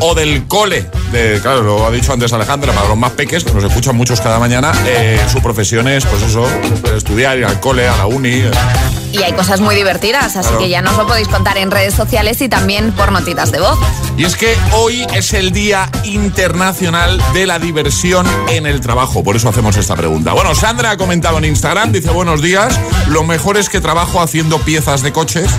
o 0.00 0.14
del 0.14 0.46
cole? 0.46 0.86
Claro, 1.42 1.62
lo 1.62 1.86
ha 1.86 1.90
dicho 1.90 2.12
antes 2.12 2.32
Alejandra, 2.32 2.72
para 2.72 2.88
los 2.88 2.96
más 2.96 3.12
peques, 3.12 3.44
que 3.44 3.52
nos 3.52 3.64
escuchan 3.64 3.96
muchos 3.96 4.20
cada 4.20 4.38
mañana, 4.38 4.72
eh, 4.86 5.20
su 5.30 5.40
profesión 5.42 5.88
es, 5.88 6.04
pues 6.04 6.22
eso, 6.22 6.46
estudiar, 6.96 7.38
ir 7.38 7.44
al 7.44 7.60
cole, 7.60 7.88
a 7.88 7.96
la 7.96 8.06
uni. 8.06 8.30
eh. 8.30 8.50
Y 9.12 9.22
hay 9.22 9.32
cosas 9.32 9.60
muy 9.60 9.74
divertidas, 9.74 10.36
así 10.36 10.48
Claro. 10.48 10.58
que 10.58 10.68
ya 10.68 10.82
nos 10.82 10.96
lo 10.96 11.06
podéis 11.06 11.28
contar 11.28 11.58
en 11.58 11.70
redes 11.70 11.94
sociales 11.94 12.40
y 12.40 12.48
también 12.48 12.92
por 12.92 13.12
notitas 13.12 13.52
de 13.52 13.60
voz. 13.60 13.78
Y 14.16 14.24
es 14.24 14.36
que 14.36 14.54
hoy 14.72 15.06
es 15.14 15.32
el 15.32 15.52
Día 15.52 15.88
Internacional 16.04 17.20
de 17.34 17.46
la 17.46 17.58
Diversión 17.58 18.26
en 18.48 18.66
el 18.66 18.80
Trabajo. 18.80 19.22
Por 19.22 19.36
eso 19.36 19.48
hacemos 19.48 19.76
esta 19.76 19.94
pregunta. 19.96 20.32
Bueno, 20.32 20.54
Sandra 20.54 20.92
ha 20.92 20.96
comentado 20.96 21.38
en 21.38 21.44
Instagram, 21.44 21.92
dice 21.92 22.10
buenos 22.10 22.42
días, 22.42 22.78
lo 23.08 23.22
mejor 23.24 23.56
es 23.58 23.68
que 23.68 23.80
trabajo 23.80 24.20
haciendo 24.20 24.58
piezas 24.58 25.02
de 25.02 25.12
coches 25.12 25.50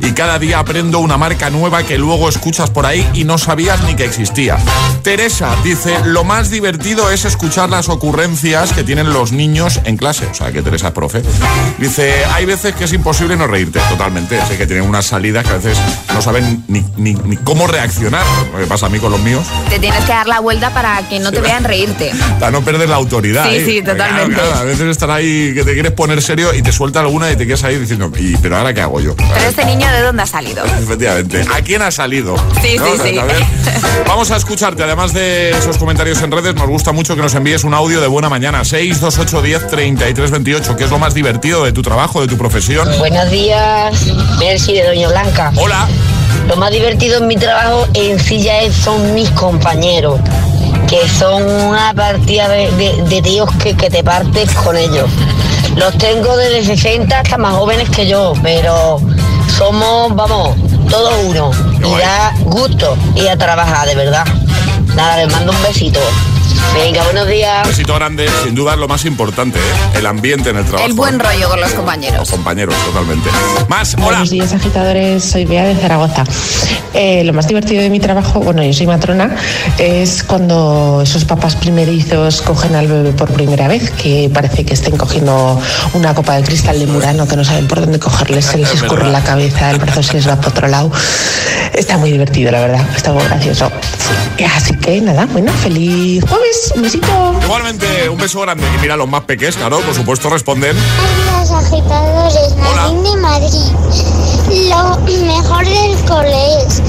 y 0.00 0.12
cada 0.12 0.38
día 0.38 0.58
aprendo 0.58 0.98
una 1.00 1.16
marca 1.16 1.50
nueva 1.50 1.82
que 1.82 1.98
luego 1.98 2.28
escuchas 2.28 2.70
por 2.70 2.86
ahí 2.86 3.06
y 3.14 3.24
no 3.24 3.38
sabías 3.38 3.82
ni 3.84 3.94
que 3.94 4.04
existía. 4.04 4.56
Teresa 5.02 5.54
dice, 5.64 5.96
lo 6.04 6.24
más 6.24 6.50
divertido 6.50 7.10
es 7.10 7.24
escuchar 7.24 7.70
las 7.70 7.88
ocurrencias 7.88 8.72
que 8.72 8.84
tienen 8.84 9.12
los 9.12 9.32
niños 9.32 9.80
en 9.84 9.96
clase. 9.96 10.26
O 10.26 10.34
sea, 10.34 10.52
que 10.52 10.62
Teresa 10.62 10.88
es 10.88 10.92
profe. 10.92 11.22
Dice, 11.78 12.24
hay 12.32 12.44
veces 12.44 12.74
que 12.74 12.84
es 12.84 12.92
imposible 12.98 13.36
no 13.36 13.46
reírte, 13.46 13.80
totalmente. 13.88 14.38
Sé 14.46 14.58
que 14.58 14.66
tienen 14.66 14.84
unas 14.88 15.06
salidas 15.06 15.44
que 15.44 15.50
a 15.50 15.56
veces 15.56 15.78
no 16.12 16.20
saben 16.20 16.64
ni, 16.68 16.84
ni- 16.96 17.14
ni 17.14 17.36
cómo 17.38 17.66
reaccionar. 17.66 18.24
Lo 18.52 18.58
que 18.58 18.66
pasa 18.66 18.86
a 18.86 18.88
mí 18.88 18.98
con 18.98 19.10
los 19.12 19.20
míos. 19.20 19.46
Te 19.70 19.78
tienes 19.78 20.00
que 20.04 20.12
dar 20.12 20.26
la 20.26 20.40
vuelta 20.40 20.74
para 20.74 21.08
que 21.08 21.18
no 21.20 21.30
te 21.32 21.40
vean 21.40 21.64
reírte. 21.64 22.12
Para 22.38 22.50
no 22.52 22.62
perder 22.62 22.88
la 22.88 22.96
autoridad. 22.96 23.48
Sí, 23.48 23.56
¿eh? 23.56 23.64
sí, 23.64 23.82
totalmente. 23.82 24.34
claro, 24.34 24.54
a 24.54 24.64
veces 24.64 24.86
están 24.88 25.10
ahí 25.10 25.52
que 25.54 25.64
te 25.64 25.72
quieres 25.74 25.92
poner 25.92 26.20
serio 26.22 26.52
y 26.54 26.62
te 26.62 26.72
suelta 26.72 27.00
alguna 27.00 27.30
y 27.32 27.36
te 27.36 27.46
quedas 27.46 27.64
ahí 27.64 27.78
diciendo, 27.78 28.10
"¿Y, 28.18 28.36
pero 28.36 28.56
ahora 28.56 28.72
qué 28.74 28.80
hago 28.80 29.00
yo? 29.00 29.14
Pero 29.16 29.48
este 29.48 29.64
niño, 29.64 29.90
¿de 29.90 30.02
dónde 30.02 30.22
ha 30.22 30.26
salido? 30.26 30.64
Efectivamente. 30.64 31.44
¿A 31.52 31.60
quién 31.62 31.82
ha 31.82 31.90
salido? 31.90 32.36
Sí, 32.62 32.76
¿No? 32.78 32.84
sí, 32.86 32.90
O 32.92 32.96
sea, 32.96 33.06
sí. 33.12 33.18
a 33.18 33.24
ver, 33.24 33.44
Vamos 34.06 34.30
a 34.30 34.36
escucharte. 34.36 34.82
Además 34.82 35.12
de 35.12 35.50
esos 35.50 35.76
comentarios 35.78 36.20
en 36.22 36.30
redes, 36.30 36.54
nos 36.54 36.66
gusta 36.68 36.92
mucho 36.92 37.14
que 37.16 37.22
nos 37.22 37.34
envíes 37.34 37.64
un 37.64 37.74
audio 37.74 38.00
de 38.00 38.06
buena 38.06 38.28
mañana. 38.28 38.64
628 38.64 39.42
10 39.42 39.66
33 39.68 40.30
28. 40.30 40.76
¿Qué 40.76 40.84
es 40.84 40.90
lo 40.90 40.98
más 40.98 41.14
divertido 41.14 41.64
de 41.64 41.72
tu 41.72 41.82
trabajo, 41.82 42.20
de 42.20 42.26
tu 42.28 42.36
profesión? 42.38 42.87
Buenos 42.96 43.30
días, 43.30 43.94
Mercy 44.38 44.72
de 44.72 44.86
Doña 44.86 45.08
Blanca. 45.08 45.52
Hola. 45.56 45.86
Lo 46.48 46.56
más 46.56 46.70
divertido 46.70 47.18
en 47.18 47.26
mi 47.26 47.36
trabajo 47.36 47.86
en 47.94 48.18
sí 48.18 48.40
ya 48.40 48.60
es- 48.60 48.74
son 48.74 49.14
mis 49.14 49.28
compañeros, 49.30 50.18
que 50.88 51.06
son 51.08 51.42
una 51.44 51.92
partida 51.94 52.48
de, 52.48 52.70
de- 52.72 53.02
de 53.02 53.22
tíos 53.22 53.48
que, 53.62 53.76
que 53.76 53.90
te 53.90 54.02
partes 54.02 54.50
con 54.54 54.76
ellos. 54.76 55.08
Los 55.76 55.96
tengo 55.98 56.36
desde 56.36 56.64
60 56.64 57.20
hasta 57.20 57.36
más 57.36 57.54
jóvenes 57.54 57.88
que 57.90 58.06
yo, 58.06 58.32
pero 58.42 58.98
somos, 59.56 60.14
vamos, 60.16 60.56
todos 60.88 61.12
uno. 61.26 61.50
Y 61.84 62.00
da 62.00 62.32
gusto 62.44 62.96
ir 63.14 63.28
a 63.28 63.36
trabajar, 63.36 63.86
de 63.86 63.94
verdad. 63.94 64.24
Nada, 64.94 65.16
les 65.18 65.32
mando 65.32 65.52
un 65.52 65.62
besito. 65.62 66.00
Venga, 66.74 67.02
buenos 67.04 67.28
días. 67.28 67.64
Un 67.64 67.70
besito 67.70 67.94
grande, 67.94 68.28
sin 68.44 68.54
duda 68.54 68.74
es 68.74 68.78
lo 68.78 68.88
más 68.88 69.04
importante, 69.04 69.58
¿eh? 69.58 69.98
el 69.98 70.06
ambiente 70.06 70.50
en 70.50 70.56
el 70.56 70.64
trabajo. 70.64 70.86
El 70.86 70.94
buen 70.94 71.18
rollo 71.18 71.48
con 71.48 71.60
los 71.60 71.72
compañeros. 71.72 72.18
Los 72.18 72.30
compañeros, 72.30 72.74
totalmente. 72.86 73.30
Más, 73.68 73.94
hola. 73.94 74.04
Buenos 74.04 74.30
días, 74.30 74.52
agitadores. 74.52 75.24
Soy 75.24 75.44
Bea 75.44 75.64
de 75.64 75.74
Zaragoza. 75.76 76.24
Eh, 76.94 77.22
lo 77.24 77.32
más 77.32 77.46
divertido 77.46 77.82
de 77.82 77.90
mi 77.90 78.00
trabajo, 78.00 78.40
bueno, 78.40 78.62
yo 78.62 78.72
soy 78.72 78.86
matrona, 78.86 79.36
es 79.78 80.22
cuando 80.22 81.00
esos 81.02 81.24
papás 81.24 81.54
primerizos 81.54 82.42
cogen 82.42 82.74
al 82.74 82.86
bebé 82.86 83.12
por 83.12 83.30
primera 83.30 83.68
vez, 83.68 83.90
que 83.90 84.30
parece 84.32 84.64
que 84.64 84.74
estén 84.74 84.96
cogiendo 84.96 85.60
una 85.92 86.14
copa 86.14 86.36
de 86.36 86.42
cristal 86.44 86.78
de 86.78 86.86
Murano, 86.86 87.28
que 87.28 87.36
no 87.36 87.44
saben 87.44 87.68
por 87.68 87.80
dónde 87.80 87.98
cogerles, 87.98 88.46
se 88.46 88.58
les 88.58 88.68
Es 88.74 88.82
escurre 88.82 89.10
la 89.10 89.22
cabeza, 89.22 89.70
el 89.70 89.78
brazo 89.78 90.02
se 90.02 90.14
les 90.14 90.28
va 90.28 90.36
por 90.36 90.48
otro 90.48 90.68
lado. 90.68 90.90
Está 91.74 91.98
muy 91.98 92.10
divertido, 92.10 92.50
la 92.50 92.60
verdad. 92.60 92.86
Está 92.96 93.12
muy 93.12 93.22
gracioso. 93.24 93.70
Así 94.56 94.74
que 94.82 95.00
nada, 95.00 95.26
bueno, 95.26 95.52
feliz 95.52 96.24
jueves. 96.28 96.72
Un 96.74 96.82
besito. 96.82 97.06
Igualmente, 97.42 98.08
un 98.08 98.16
beso 98.18 98.40
grande. 98.40 98.64
Y 98.76 98.80
mira, 98.80 98.96
los 98.96 99.08
más 99.08 99.22
pequeños, 99.24 99.56
claro, 99.56 99.80
por 99.80 99.94
supuesto, 99.94 100.30
responden. 100.30 100.76
Los 101.38 101.50
agitadores, 101.50 102.56
Marín 102.56 103.02
de 103.02 103.16
Madrid. 103.16 104.68
Lo 104.70 104.96
mejor 105.26 105.64
del 105.64 105.96
cole 106.06 106.62
es 106.66 106.82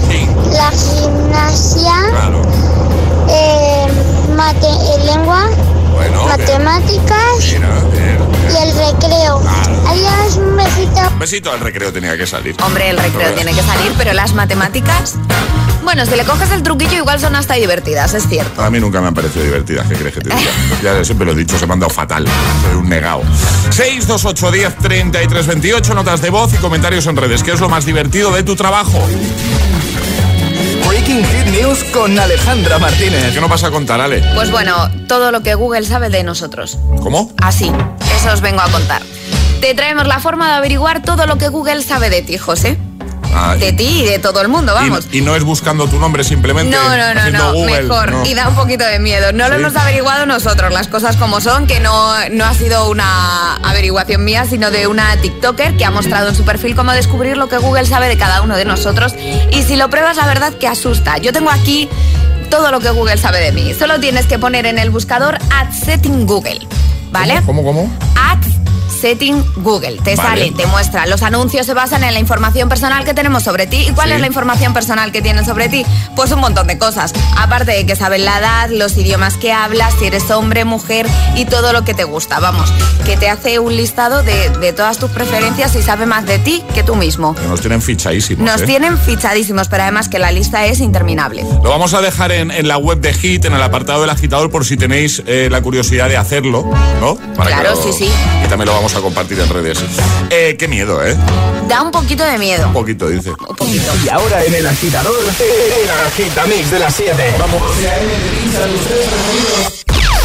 la 0.52 0.72
gimnasia, 0.72 1.94
Claro. 2.12 2.42
eh, 3.30 3.88
mate- 4.36 4.68
eh, 4.68 5.06
lengua, 5.06 5.50
Bueno, 5.94 6.20
bien. 6.26 6.28
matemáticas 6.30 7.38
Mira, 7.52 7.70
bien. 7.92 8.20
y 8.50 8.64
el 8.64 8.76
recreo. 8.76 9.42
Adiós, 9.88 10.38
un 10.38 10.56
besito. 10.56 11.02
Un 11.12 11.20
besito 11.20 11.52
al 11.52 11.60
recreo 11.60 11.92
tenía 11.92 12.18
que 12.18 12.26
salir. 12.28 12.56
Hombre, 12.64 12.90
el 12.92 12.98
recreo 12.98 13.34
tiene 13.34 13.54
que 13.54 13.64
salir, 13.64 13.94
pero 13.98 14.14
las 14.14 14.34
matemáticas... 14.34 15.16
Bueno, 15.84 16.06
si 16.06 16.16
le 16.16 16.24
coges 16.26 16.52
el 16.52 16.62
truquillo 16.64 16.98
igual 16.98 17.20
son 17.20 17.36
hasta 17.36 17.56
divertidas, 17.56 18.14
es 18.14 18.28
cierto. 18.28 18.62
A 18.62 18.70
mí 18.70 18.80
nunca 18.80 19.02
me 19.02 19.08
han 19.08 19.14
parecido 19.14 19.46
divertidas, 19.46 19.88
¿qué 19.88 19.96
crees 19.96 20.14
que 20.14 20.22
te 20.22 20.30
diga? 20.30 20.52
Ya 20.84 21.04
siempre 21.04 21.26
lo 21.26 21.34
he 21.34 21.36
dicho, 21.36 21.58
se 21.58 21.66
me 21.68 21.74
han 21.74 21.80
dado 21.80 21.90
fatal. 21.92 22.26
Soy 22.64 22.76
un 22.76 22.90
negado. 22.90 23.22
628 23.72 24.52
10 24.52 24.76
33 24.78 25.48
28, 25.48 25.94
notas 25.94 26.22
de 26.22 26.30
voz 26.30 26.54
y 26.54 26.58
comentarios 26.58 27.08
en 27.08 27.18
redes. 27.18 27.44
¿Qué 27.44 27.52
es 27.52 27.60
lo 27.60 27.70
más 27.70 27.86
divertido 27.86 28.32
de 28.32 28.44
tu 28.44 28.56
trabajo? 28.56 29.00
Breaking 30.88 31.24
Hit 31.24 31.62
News 31.62 31.84
con 31.86 32.18
Alejandra 32.18 32.80
Martínez. 32.80 33.34
¿Qué 33.34 33.42
nos 33.42 33.50
vas 33.50 33.64
a 33.64 33.72
contar, 33.72 34.02
Ale? 34.02 34.24
Pues 34.36 34.52
bueno, 34.52 34.90
todo 35.08 35.32
lo 35.32 35.42
que 35.42 35.56
Google 35.56 35.84
sabe 35.84 36.10
de 36.10 36.24
nosotros. 36.24 36.78
¿Cómo? 37.02 37.32
Así, 37.42 37.72
eso 38.16 38.34
os 38.34 38.42
vengo 38.42 38.62
a 38.62 38.70
contar. 38.72 39.02
Te 39.62 39.74
traemos 39.76 40.08
la 40.08 40.20
forma 40.20 40.48
de 40.48 40.54
averiguar 40.56 41.02
todo 41.02 41.26
lo 41.26 41.38
que 41.38 41.50
Google 41.50 41.84
sabe 41.84 42.10
de 42.10 42.22
ti, 42.22 42.38
José. 42.38 42.78
Ah, 43.34 43.56
De 43.56 43.72
ti 43.74 44.02
y 44.02 44.06
de 44.06 44.20
todo 44.20 44.42
el 44.42 44.48
mundo, 44.48 44.74
vamos. 44.74 45.08
y, 45.12 45.20
y 45.20 45.22
no 45.22 45.36
es 45.36 45.44
buscando 45.44 45.88
tu 45.88 46.00
nombre 46.00 46.24
simplemente. 46.24 46.76
No, 46.76 46.98
no, 46.98 47.14
no, 47.14 47.30
no, 47.30 47.54
Google, 47.54 47.84
mejor. 47.84 48.12
no. 48.12 48.26
Y 48.26 48.34
da 48.34 48.48
un 48.50 48.56
poquito 48.56 48.84
de 48.86 49.00
miedo. 49.00 49.32
No 49.34 49.48
lo 49.50 49.56
hemos 49.56 49.76
averiguado 49.76 50.26
nosotros, 50.26 50.74
las 50.74 50.88
cosas 50.88 51.16
como 51.16 51.40
son, 51.40 51.68
que 51.68 51.80
no, 51.80 52.14
no 52.32 52.46
ha 52.46 52.54
sido 52.54 52.90
una 52.90 53.56
averiguación 53.58 54.24
mía, 54.26 54.46
sino 54.50 54.72
de 54.72 54.88
una 54.88 55.16
TikToker 55.18 55.78
que 55.78 55.86
ha 55.86 55.92
mostrado 55.92 56.30
en 56.30 56.36
su 56.36 56.44
perfil 56.44 56.76
cómo 56.76 56.92
descubrir 56.94 57.38
lo 57.38 57.48
que 57.50 57.58
Google 57.58 57.86
sabe 57.86 58.08
de 58.08 58.18
cada 58.18 58.42
uno 58.42 58.56
de 58.58 58.66
nosotros. 58.66 59.14
Y 59.52 59.62
si 59.64 59.76
lo 59.76 59.90
pruebas, 59.90 60.18
la 60.18 60.26
verdad 60.26 60.54
que 60.54 60.68
asusta. 60.68 61.18
Yo 61.20 61.32
tengo 61.32 61.52
aquí 61.52 61.88
todo 62.50 62.72
lo 62.72 62.80
que 62.80 62.90
Google 62.90 63.18
sabe 63.18 63.40
de 63.42 63.52
mí. 63.52 63.74
Solo 63.78 64.00
tienes 64.00 64.26
que 64.26 64.40
poner 64.40 64.66
en 64.66 64.80
el 64.80 64.90
buscador 64.90 65.38
Ad 65.52 65.72
Setting 65.72 66.26
Google. 66.26 66.60
¿Vale? 67.12 67.42
¿Cómo, 67.46 67.64
cómo? 67.64 67.92
Ad 68.16 68.40
Setting 69.00 69.44
Google. 69.58 69.98
Te 70.04 70.16
Vale. 70.16 70.30
sale, 70.30 70.52
te 70.52 70.66
muestra. 70.68 71.06
Los 71.06 71.22
anuncios 71.24 71.66
se 71.66 71.74
basan 71.74 72.04
en 72.04 72.14
la 72.14 72.20
información 72.20 72.70
personal 72.70 73.04
que 73.06 73.14
tenemos 73.14 73.44
sobre 73.44 73.68
ti. 73.68 73.86
¿Y 73.88 73.92
cuál 73.92 74.10
Sí. 74.10 74.16
es 74.16 74.22
la 74.22 74.28
información 74.28 74.74
personal 74.74 75.12
que 75.12 75.22
tienen 75.22 75.46
sobre 75.46 75.70
ti? 75.70 75.86
Pues 76.16 76.32
un 76.32 76.40
montón 76.40 76.68
de 76.68 76.78
cosas. 76.78 77.14
Aparte 77.38 77.72
de 77.72 77.86
que 77.86 77.96
saben 77.96 78.26
la 78.26 78.40
edad, 78.40 78.70
los 78.72 78.98
idiomas 78.98 79.36
que 79.36 79.52
hablas, 79.54 79.94
si 80.00 80.06
eres 80.08 80.30
hombre, 80.32 80.66
mujer 80.66 81.08
y 81.36 81.46
todo 81.46 81.74
lo 81.74 81.84
que 81.84 81.94
te 81.94 82.04
gusta. 82.04 82.40
Vamos, 82.40 82.72
que 83.06 83.16
te 83.18 83.30
hace 83.30 83.60
un 83.60 83.76
listado 83.76 84.24
de, 84.24 84.50
de 84.50 84.74
todas 84.74 84.98
tus 84.98 85.10
preferencias 85.12 85.76
y 85.76 85.82
sabe 85.82 86.06
más 86.06 86.26
de 86.26 86.40
ti 86.40 86.64
que 86.76 86.84
tú 86.84 86.96
mismo. 86.96 87.36
Que 87.36 87.48
nos 87.48 87.62
tienen 87.62 87.82
fichadísimos. 87.82 88.46
Nos 88.46 88.62
¿eh? 88.62 88.66
tienen 88.66 88.98
fichadísimos, 88.98 89.68
pero 89.70 89.84
además 89.84 90.10
que 90.10 90.20
la 90.20 90.32
lista 90.32 90.66
es 90.66 90.80
interminable. 90.80 91.44
Lo 91.64 91.70
vamos 91.70 91.94
a 91.94 92.02
dejar 92.02 92.32
en, 92.32 92.52
en 92.52 92.68
la 92.68 92.78
web 92.78 93.00
de 93.00 93.14
Hit, 93.14 93.46
en 93.46 93.54
el 93.54 93.62
apartado 93.62 94.02
del 94.02 94.10
agitador, 94.10 94.50
por 94.52 94.66
si 94.66 94.78
tenéis 94.78 95.24
eh, 95.26 95.48
la 95.52 95.62
curiosidad 95.62 96.10
de 96.10 96.18
hacerlo, 96.18 96.66
¿no? 97.00 97.16
Claro, 97.36 97.76
que 97.76 97.76
lo- 97.76 97.84
sí, 97.94 98.06
sí. 98.06 98.12
Y 98.46 98.48
también 98.48 98.68
lo 98.68 98.74
vamos 98.74 98.89
a 98.96 99.02
compartir 99.02 99.40
en 99.40 99.50
redes. 99.50 99.80
Eh, 100.30 100.56
qué 100.58 100.68
miedo, 100.68 101.04
¿eh? 101.06 101.16
Da 101.68 101.82
un 101.82 101.92
poquito 101.92 102.24
de 102.24 102.38
miedo. 102.38 102.68
Un 102.68 102.74
poquito, 102.74 103.08
dice. 103.08 103.32
Y 104.04 104.10
ahora 104.10 104.44
en 104.44 104.54
el 104.54 104.68
agitador, 104.68 105.16
el 105.20 105.90
agitamix 106.08 106.72
de 106.72 106.80
las 106.80 106.96
7. 106.96 107.36
Vamos. 107.40 107.62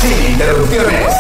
Sin 0.01 0.33
interrupciones. 0.33 1.15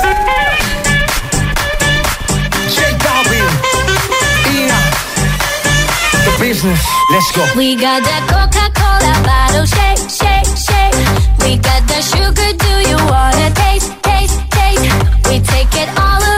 The 6.24 6.30
business. 6.38 6.80
Let's 7.10 7.30
go. 7.32 7.44
We 7.56 7.74
got 7.76 8.02
that 8.02 8.24
Coca-Cola 8.32 9.12
bottle 9.28 9.66
shake, 9.66 10.08
shake, 10.08 10.48
shake. 10.56 10.96
We 11.44 11.56
got 11.60 11.84
that 11.84 12.02
sugar, 12.02 12.50
do 12.56 12.72
you 12.88 12.96
wanna 13.12 13.50
taste, 13.52 13.92
taste, 14.02 14.40
taste? 14.50 14.88
We 15.28 15.40
take 15.40 15.68
it 15.76 15.88
all 16.00 16.22
around 16.22 16.33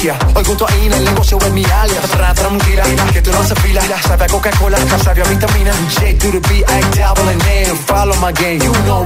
Hoy 0.00 0.44
junto 0.44 0.64
a 0.64 0.76
Ina, 0.76 0.96
el 0.96 1.04
negocio 1.06 1.38
es 1.44 1.50
mi 1.50 1.64
alias. 1.64 2.04
Tra 2.12 2.32
tranquila, 2.32 2.84
que 3.12 3.20
tú 3.20 3.32
no 3.32 3.42
se 3.42 3.56
fila. 3.56 3.82
Sabe 4.00 4.26
a 4.26 4.28
Coca-Cola, 4.28 4.78
sabe 5.02 5.22
a 5.22 5.24
vitamina. 5.24 5.72
J 5.92 6.14
to 6.18 6.30
the 6.30 6.40
B, 6.48 6.58
I 6.58 6.80
double 6.96 7.28
N. 7.28 7.76
Follow 7.84 8.14
my 8.20 8.32
game, 8.32 8.60
you 8.60 8.72
know. 8.84 9.04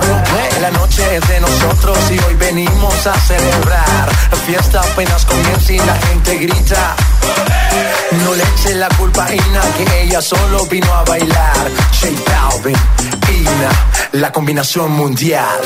La 0.61 0.70
noche 0.72 1.16
es 1.16 1.26
de 1.28 1.40
nosotros 1.40 1.99
y 2.11 2.18
hoy 2.18 2.34
venimos 2.34 3.07
a 3.07 3.18
celebrar. 3.20 4.12
La 4.32 4.36
fiesta 4.36 4.80
apenas 4.82 5.24
comienza 5.24 5.72
y 5.72 5.78
la 5.78 5.97
gente 5.97 6.36
grita. 6.36 6.95
No 8.24 8.34
le 8.34 8.43
eches 8.43 8.76
la 8.76 8.88
culpa 8.88 9.24
a 9.24 9.34
Ina, 9.34 9.62
que 9.78 10.03
ella 10.03 10.20
solo 10.20 10.66
vino 10.66 10.93
a 10.93 11.05
bailar. 11.05 11.70
J 12.03 12.12
Balvin, 12.26 12.76
Ina, 13.30 13.70
la 14.12 14.30
combinación 14.30 14.93
mundial. 14.93 15.59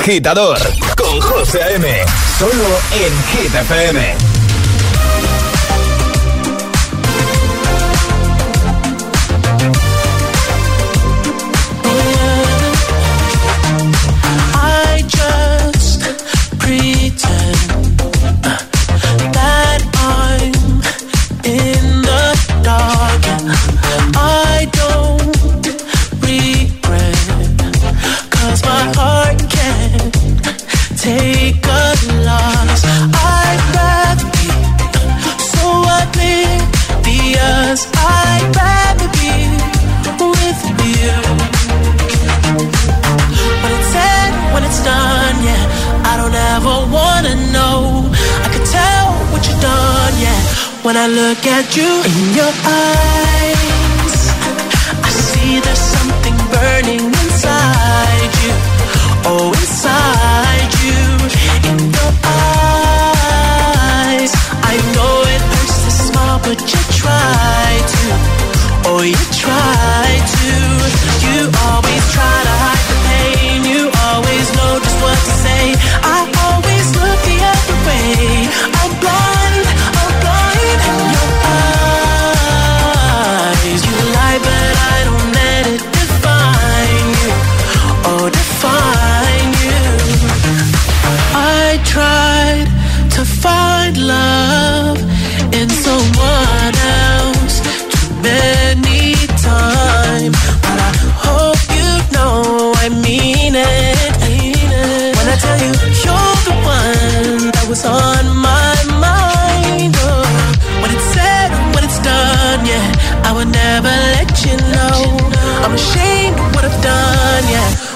agitador 0.00 0.58
con 0.96 1.20
José 1.20 1.60
M. 1.74 1.86
Solo 2.38 2.80
en 2.92 3.12
Hit 3.28 3.54
I 14.54 15.04
just 15.06 16.00
pretend 16.58 18.00
uh, 18.46 18.58
that 19.32 19.82
I 24.16 24.66
don't 24.72 25.66
regret, 26.22 27.60
my 28.64 28.92
heart. 28.94 29.09
when 50.90 50.98
I 50.98 51.06
look 51.06 51.46
at 51.46 51.76
you 51.76 51.86
in 51.86 52.34
your 52.34 52.52
eyes. 52.66 54.16
I 55.06 55.10
see 55.26 55.60
there's 55.60 55.84
something 55.96 56.36
burning 56.50 57.04
inside 57.06 58.32
you. 58.42 58.54
Oh, 59.30 59.54
inside 59.60 60.72
you, 60.82 61.00
in 61.70 61.78
your 61.94 62.12
eyes. 62.26 63.22
I 64.72 64.74
know 64.94 65.14
it 65.34 65.42
hurts 65.52 65.78
to 65.84 65.90
smile, 66.06 66.40
but 66.42 66.58
you 66.58 66.82
try 67.02 67.70
to. 67.94 68.06
Oh, 68.90 69.02
you 69.12 69.24
try 69.46 70.08
to. 70.34 70.48
You 71.24 71.38
always 71.70 72.04
try 72.14 72.38
to 72.48 72.54
hide. 72.62 72.79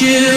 you. 0.00 0.33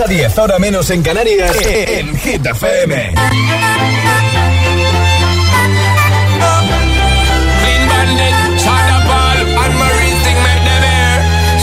a 0.00 0.06
10, 0.06 0.38
ahora 0.38 0.58
menos 0.58 0.90
en 0.90 1.02
Canarias, 1.02 1.56
eh, 1.62 1.84
eh. 1.84 1.98
en 2.00 2.16
Hit 2.16 2.46
FM. 2.46 3.14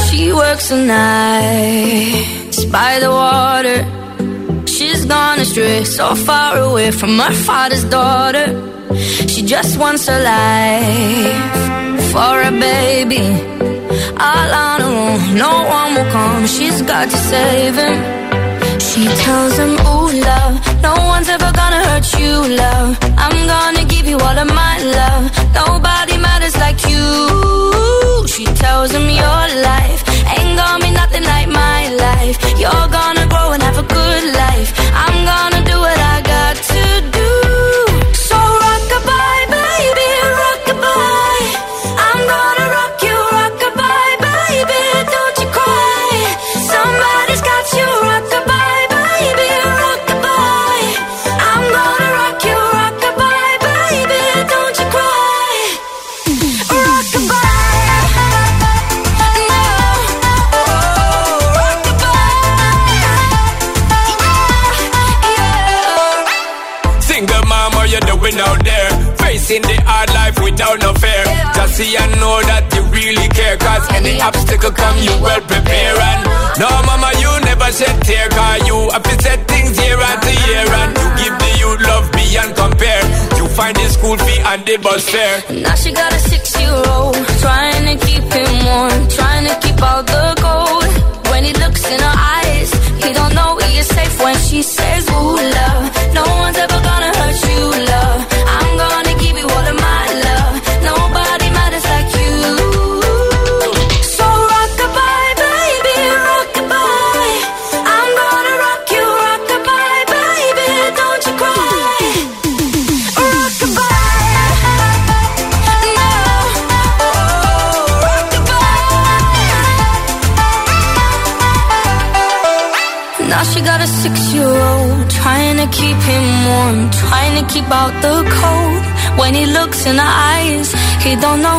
She 0.10 0.34
works 0.34 0.70
the 0.70 0.76
nights 0.78 2.66
by 2.66 3.00
the 3.00 3.10
water. 3.10 3.86
She's 4.66 5.06
gone 5.06 5.40
astray, 5.40 5.86
so 5.86 6.16
far 6.16 6.58
away 6.58 6.92
from 6.92 7.18
her 7.20 7.34
father's 7.34 7.86
daughter. 7.86 8.48
She 9.28 9.44
just 9.44 9.78
wants 9.78 10.08
her 10.08 10.22
life 10.22 12.12
for 12.12 12.42
a 12.42 12.52
baby. 12.52 13.56
all 14.20 14.54
on 14.54 14.82
her 14.82 14.88
own. 14.88 15.36
No 15.36 15.52
one 15.68 15.96
will 15.96 16.12
come. 16.12 16.48
She's 16.48 16.82
got 16.82 17.10
to 17.10 17.18
save 17.18 17.76
him. 17.76 18.25
He 19.06 19.12
tells 19.18 19.56
him, 19.60 19.74
ooh, 19.86 20.10
love, 20.20 20.82
no 20.82 20.96
one's 21.14 21.30
ever 21.30 21.52
gonna 21.52 21.82
hurt 21.90 22.08
you, 22.20 22.56
love. 22.58 22.98
I'm 23.20 23.38
gonna 23.46 23.86
give 23.86 24.08
you 24.08 24.18
all 24.18 24.38
of 24.44 24.48
my 24.48 24.76
love. 24.82 25.26
Nobody 25.54 26.18
matters 26.18 26.58
like 26.58 26.82
you. 26.90 27.75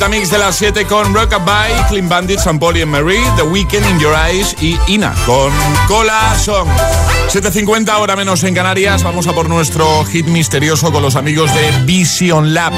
Agitamix 0.00 0.30
de 0.30 0.38
las 0.38 0.56
7 0.56 0.86
con 0.86 1.12
Rockabye, 1.12 1.74
Clean 1.90 2.08
Bandits, 2.08 2.44
San 2.44 2.58
Pauli 2.58 2.80
and 2.80 2.90
Marie, 2.90 3.22
The 3.36 3.42
Weekend 3.42 3.84
in 3.90 4.00
Your 4.00 4.14
Eyes 4.14 4.56
y 4.62 4.78
Ina 4.88 5.14
con 5.26 5.52
Cola 5.88 6.34
Song. 6.38 6.68
7.50 7.28 7.90
ahora 7.90 8.16
menos 8.16 8.42
en 8.44 8.54
Canarias. 8.54 9.02
Vamos 9.02 9.26
a 9.26 9.34
por 9.34 9.50
nuestro 9.50 10.02
hit 10.06 10.24
misterioso 10.26 10.90
con 10.90 11.02
los 11.02 11.16
amigos 11.16 11.52
de 11.52 11.84
Vision 11.84 12.54
Lab. 12.54 12.72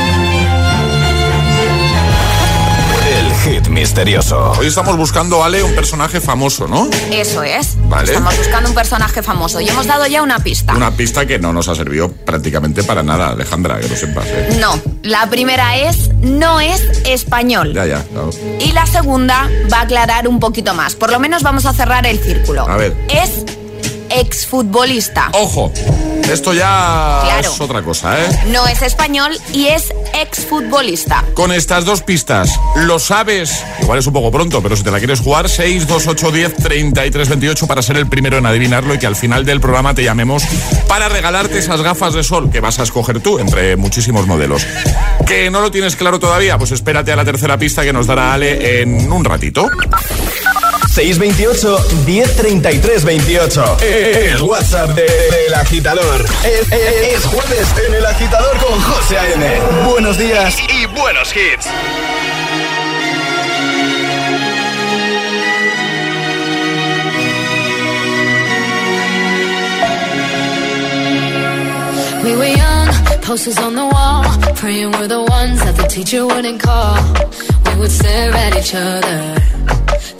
Misterioso. 3.73 4.53
Hoy 4.59 4.66
estamos 4.66 4.97
buscando, 4.97 5.43
Ale, 5.43 5.62
un 5.62 5.75
personaje 5.75 6.20
famoso, 6.20 6.68
¿no? 6.68 6.89
Eso 7.11 7.43
es. 7.43 7.77
Vale. 7.89 8.12
Estamos 8.12 8.37
buscando 8.37 8.68
un 8.68 8.75
personaje 8.75 9.23
famoso 9.23 9.61
y 9.61 9.68
hemos 9.68 9.87
dado 9.87 10.07
ya 10.07 10.23
una 10.23 10.39
pista. 10.39 10.75
Una 10.75 10.93
pista 10.93 11.27
que 11.27 11.39
no 11.39 11.53
nos 11.53 11.68
ha 11.68 11.75
servido 11.75 12.11
prácticamente 12.12 12.85
para 12.85 13.03
nada, 13.03 13.31
Alejandra, 13.31 13.81
que 13.81 13.89
lo 13.89 13.97
sepas. 13.97 14.27
¿eh? 14.29 14.59
No, 14.61 14.79
la 15.03 15.29
primera 15.31 15.77
es 15.77 16.11
no 16.20 16.61
es 16.61 16.83
español. 17.05 17.73
Ya, 17.73 17.87
ya. 17.87 18.05
claro. 18.05 18.31
Y 18.61 18.73
la 18.73 18.87
segunda 18.87 19.49
va 19.73 19.79
a 19.79 19.83
aclarar 19.83 20.29
un 20.29 20.39
poquito 20.39 20.75
más. 20.75 20.95
Por 20.95 21.11
lo 21.11 21.18
menos 21.18 21.43
vamos 21.43 21.66
a 21.66 21.73
cerrar 21.73 22.07
el 22.07 22.18
círculo. 22.18 22.68
A 22.68 22.77
ver. 22.77 22.95
Es 23.09 23.45
exfutbolista. 24.11 25.31
Ojo, 25.33 25.73
esto 26.31 26.53
ya 26.55 27.20
Claro. 27.25 27.53
es 27.53 27.61
otra 27.61 27.83
cosa, 27.83 28.20
¿eh? 28.25 28.29
No 28.49 28.66
es 28.66 28.83
español 28.83 29.37
y 29.53 29.66
es 29.66 29.93
exfutbolista. 30.14 31.25
Con 31.35 31.53
estas 31.53 31.85
dos 31.85 32.03
pistas, 32.03 32.59
¿lo 32.77 32.99
sabes? 32.99 33.62
Igual 33.81 33.99
es 33.99 34.07
un 34.07 34.12
poco 34.12 34.31
pronto, 34.31 34.62
pero 34.62 34.77
si 34.77 34.83
te 34.83 34.91
la 34.91 34.99
quieres 34.99 35.20
jugar, 35.20 35.49
6, 35.49 35.87
2, 35.87 36.07
8, 36.07 36.31
10, 36.31 36.55
33, 36.57 37.29
28 37.29 37.66
para 37.66 37.83
ser 37.83 37.97
el 37.97 38.07
primero 38.09 38.39
en 38.39 38.47
adivinarlo 38.47 38.95
y 38.95 38.99
que 38.99 39.07
al 39.07 39.16
final 39.16 39.45
del 39.45 39.61
programa 39.61 39.95
te 39.95 40.05
llamemos 40.05 40.45
para 40.89 41.09
regalarte 41.09 41.59
esas 41.59 41.83
gafas 41.83 42.14
de 42.14 42.23
sol 42.23 42.51
que 42.51 42.61
vas 42.61 42.79
a 42.79 42.83
escoger 42.83 43.20
tú 43.20 43.39
entre 43.39 43.77
muchísimos 43.77 44.27
modelos. 44.27 44.66
¿Que 45.27 45.51
no 45.51 45.61
lo 45.61 45.70
tienes 45.70 45.97
claro 45.97 46.18
todavía? 46.18 46.59
Pues 46.59 46.73
espérate 46.73 47.12
a 47.12 47.16
la 47.16 47.25
tercera 47.25 47.59
pista 47.59 47.83
que 47.83 47.93
nos 47.93 48.07
dará 48.07 48.33
Ale 48.35 48.83
en 48.83 49.11
un 49.12 49.25
ratito. 49.25 49.68
628 50.97 51.78
1033 52.05 53.05
28. 53.05 53.76
El 53.80 54.43
WhatsApp 54.43 54.90
de- 54.90 55.03
del 55.05 55.55
agitador. 55.55 56.24
Es, 56.45 56.70
es- 56.70 57.14
es 57.14 57.24
jueves 57.24 57.66
en 57.86 57.95
el 57.95 58.05
agitador 58.05 58.57
con 58.59 58.78
José 58.82 59.16
A.M. 59.18 59.61
Buenos 59.88 60.18
días 60.18 60.55
y 60.68 60.84
buenos 60.86 61.34
hits. 61.34 61.66
We 72.24 72.36
were 72.36 72.47
young, 72.47 72.88
posters 73.22 73.59
on 73.59 73.74
the 73.74 73.84
wall, 73.84 74.22
praying 74.55 74.93
we're 74.93 75.09
the 75.09 75.22
ones 75.22 75.59
that 75.64 75.76
the 75.76 75.88
teacher 75.88 76.24
wouldn't 76.24 76.61
call. 76.62 76.95
We 77.66 77.80
would 77.80 77.90
stare 77.90 78.30
at 78.32 78.55
each 78.57 78.74
other, 78.76 79.18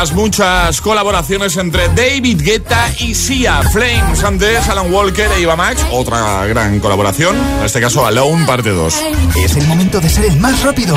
las 0.00 0.12
muchas 0.12 0.82
colaboraciones 0.82 1.56
entre 1.56 1.88
David 1.88 2.42
Guetta 2.42 2.90
y 2.98 3.14
Sia. 3.14 3.62
Flames 3.62 4.22
antes, 4.22 4.68
Alan 4.68 4.92
Walker 4.92 5.30
e 5.32 5.40
Eva 5.40 5.56
Max. 5.56 5.86
Otra 5.90 6.44
gran 6.44 6.80
colaboración. 6.80 7.34
En 7.34 7.64
este 7.64 7.80
caso, 7.80 8.04
Alone, 8.04 8.44
parte 8.44 8.68
2. 8.68 8.94
Es 9.36 9.56
el 9.56 9.66
momento 9.66 9.98
de 9.98 10.10
ser 10.10 10.26
el 10.26 10.36
más 10.38 10.62
rápido. 10.62 10.94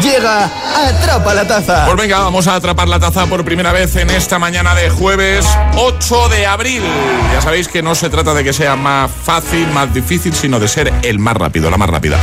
Llega 0.00 0.44
Atrapa 0.86 1.34
la 1.34 1.48
Taza. 1.48 1.84
Pues 1.84 1.96
venga, 1.96 2.20
vamos 2.20 2.46
a 2.46 2.54
atrapar 2.54 2.86
la 2.86 3.00
taza 3.00 3.26
por 3.26 3.44
primera 3.44 3.72
vez 3.72 3.96
en 3.96 4.08
esta 4.10 4.38
mañana 4.38 4.76
de 4.76 4.88
jueves 4.88 5.44
8 5.76 6.28
de 6.28 6.46
abril. 6.46 6.84
Ya 7.32 7.40
sabéis 7.40 7.66
que 7.66 7.82
no 7.82 7.96
se 7.96 8.08
trata 8.08 8.34
de 8.34 8.44
que 8.44 8.52
sea 8.52 8.76
más 8.76 9.10
fácil, 9.10 9.66
más 9.72 9.92
difícil, 9.92 10.32
sino 10.32 10.60
de 10.60 10.68
ser 10.68 10.92
el 11.02 11.18
más 11.18 11.36
rápido, 11.36 11.70
la 11.72 11.76
más 11.76 11.90
rápida. 11.90 12.18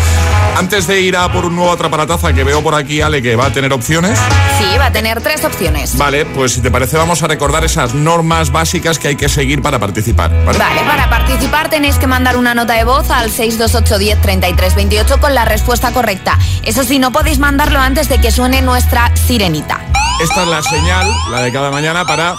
Antes 0.56 0.88
de 0.88 1.02
ir 1.02 1.18
a 1.18 1.32
por 1.32 1.46
un 1.46 1.56
nuevo 1.56 1.72
atrapa 1.72 1.98
la 1.98 2.06
taza 2.06 2.32
que 2.34 2.44
veo 2.44 2.62
por 2.62 2.76
aquí, 2.76 3.02
Ale, 3.02 3.22
que 3.22 3.36
va 3.36 3.48
a 3.48 3.54
tener 3.54 3.74
opciones. 3.74 4.20
Sí, 4.60 4.78
va 4.78 4.88
a 4.88 4.92
tener 4.92 5.20
tres 5.22 5.44
opciones. 5.44 5.98
Vale, 5.98 6.26
pues 6.26 6.54
si 6.54 6.62
te 6.62 6.70
parece 6.70 6.96
vamos 6.96 7.24
a 7.24 7.28
recordar 7.28 7.64
esas 7.64 7.94
normas 7.94 8.52
básicas 8.52 9.00
que 9.00 9.10
hay 9.10 9.16
que 9.16 9.30
seguir 9.30 9.62
para 9.62 9.80
participar. 9.80 10.32
¿vale? 10.46 10.58
Vale, 10.58 10.82
para 10.82 11.10
participar 11.10 11.70
tenéis 11.70 11.98
que 11.98 12.08
mandar 12.08 12.38
una 12.38 12.54
nota 12.54 12.74
de 12.74 12.84
voz 12.84 13.10
al 13.10 13.32
628 13.32 13.98
10 13.98 14.22
33 14.22 14.76
28 14.76 15.20
con 15.20 15.34
la 15.34 15.46
respuesta 15.46 15.92
correcta. 15.92 16.38
Eso 16.62 16.84
sí, 16.84 17.00
no 17.00 17.12
podéis 17.12 17.40
mandarlo 17.40 17.80
antes 17.80 18.08
de 18.08 18.22
que 18.22 18.32
suene 18.32 18.62
nuestra 18.62 19.16
sirenita. 19.16 19.82
Esta 20.22 20.44
es 20.44 20.48
la 20.48 20.62
señal, 20.62 21.08
la 21.32 21.42
de 21.42 21.52
cada 21.52 21.72
mañana, 21.72 22.06
para 22.06 22.36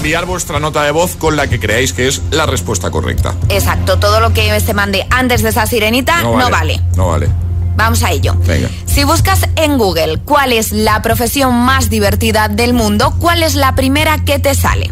enviar 0.00 0.24
vuestra 0.24 0.58
nota 0.60 0.82
de 0.82 0.92
voz 0.92 1.14
con 1.16 1.36
la 1.36 1.46
que 1.46 1.60
creáis 1.60 1.92
que 1.92 2.08
es 2.08 2.22
la 2.30 2.46
respuesta 2.46 2.90
correcta. 2.90 3.34
Exacto, 3.50 3.98
todo 3.98 4.18
lo 4.20 4.32
que 4.32 4.58
se 4.58 4.72
mande 4.72 5.06
antes 5.10 5.42
de 5.42 5.50
esa 5.50 5.66
sirenita 5.66 6.22
no 6.22 6.48
vale. 6.48 6.80
No 6.96 7.08
vale. 7.08 7.28
Vamos 7.76 8.02
a 8.02 8.10
ello. 8.10 8.34
Venga. 8.46 8.70
Si 8.86 9.04
buscas 9.04 9.40
en 9.56 9.76
Google 9.76 10.18
cuál 10.24 10.54
es 10.54 10.72
la 10.72 11.02
profesión 11.02 11.54
más 11.54 11.90
divertida 11.90 12.48
del 12.48 12.72
mundo, 12.72 13.14
¿cuál 13.18 13.42
es 13.42 13.54
la 13.54 13.74
primera 13.74 14.24
que 14.24 14.38
te 14.38 14.54
sale? 14.54 14.90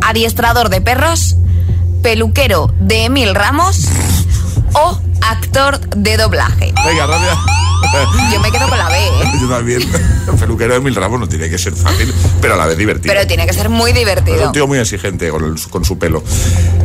¿Adiestrador 0.00 0.68
de 0.68 0.80
perros? 0.80 1.36
¿Peluquero 2.02 2.74
de 2.80 3.04
Emil 3.04 3.36
Ramos? 3.36 3.84
¿O 4.72 4.98
actor 5.22 5.78
de 5.90 6.16
doblaje? 6.16 6.74
Venga, 6.84 7.06
rápida. 7.06 7.65
Yo 8.32 8.40
me 8.40 8.50
quedo 8.50 8.68
con 8.68 8.78
la 8.78 8.88
B, 8.88 8.96
¿eh? 8.98 9.32
Yo 9.40 9.48
también. 9.48 9.80
Peluquero 10.40 10.74
de 10.74 10.80
Mil 10.80 10.94
Ramos 10.94 11.18
no 11.20 11.28
tiene 11.28 11.48
que 11.48 11.56
ser 11.58 11.72
fácil, 11.74 12.12
pero 12.40 12.54
a 12.54 12.56
la 12.56 12.66
vez 12.66 12.76
divertido. 12.76 13.12
Pero 13.14 13.26
tiene 13.26 13.46
que 13.46 13.52
ser 13.52 13.68
muy 13.68 13.90
Es 13.92 13.96
divertido. 13.96 14.46
un 14.46 14.52
tío 14.52 14.66
muy 14.66 14.78
exigente 14.78 15.30
con, 15.30 15.44
el- 15.44 15.60
con 15.70 15.84
su 15.84 15.98
pelo. 15.98 16.22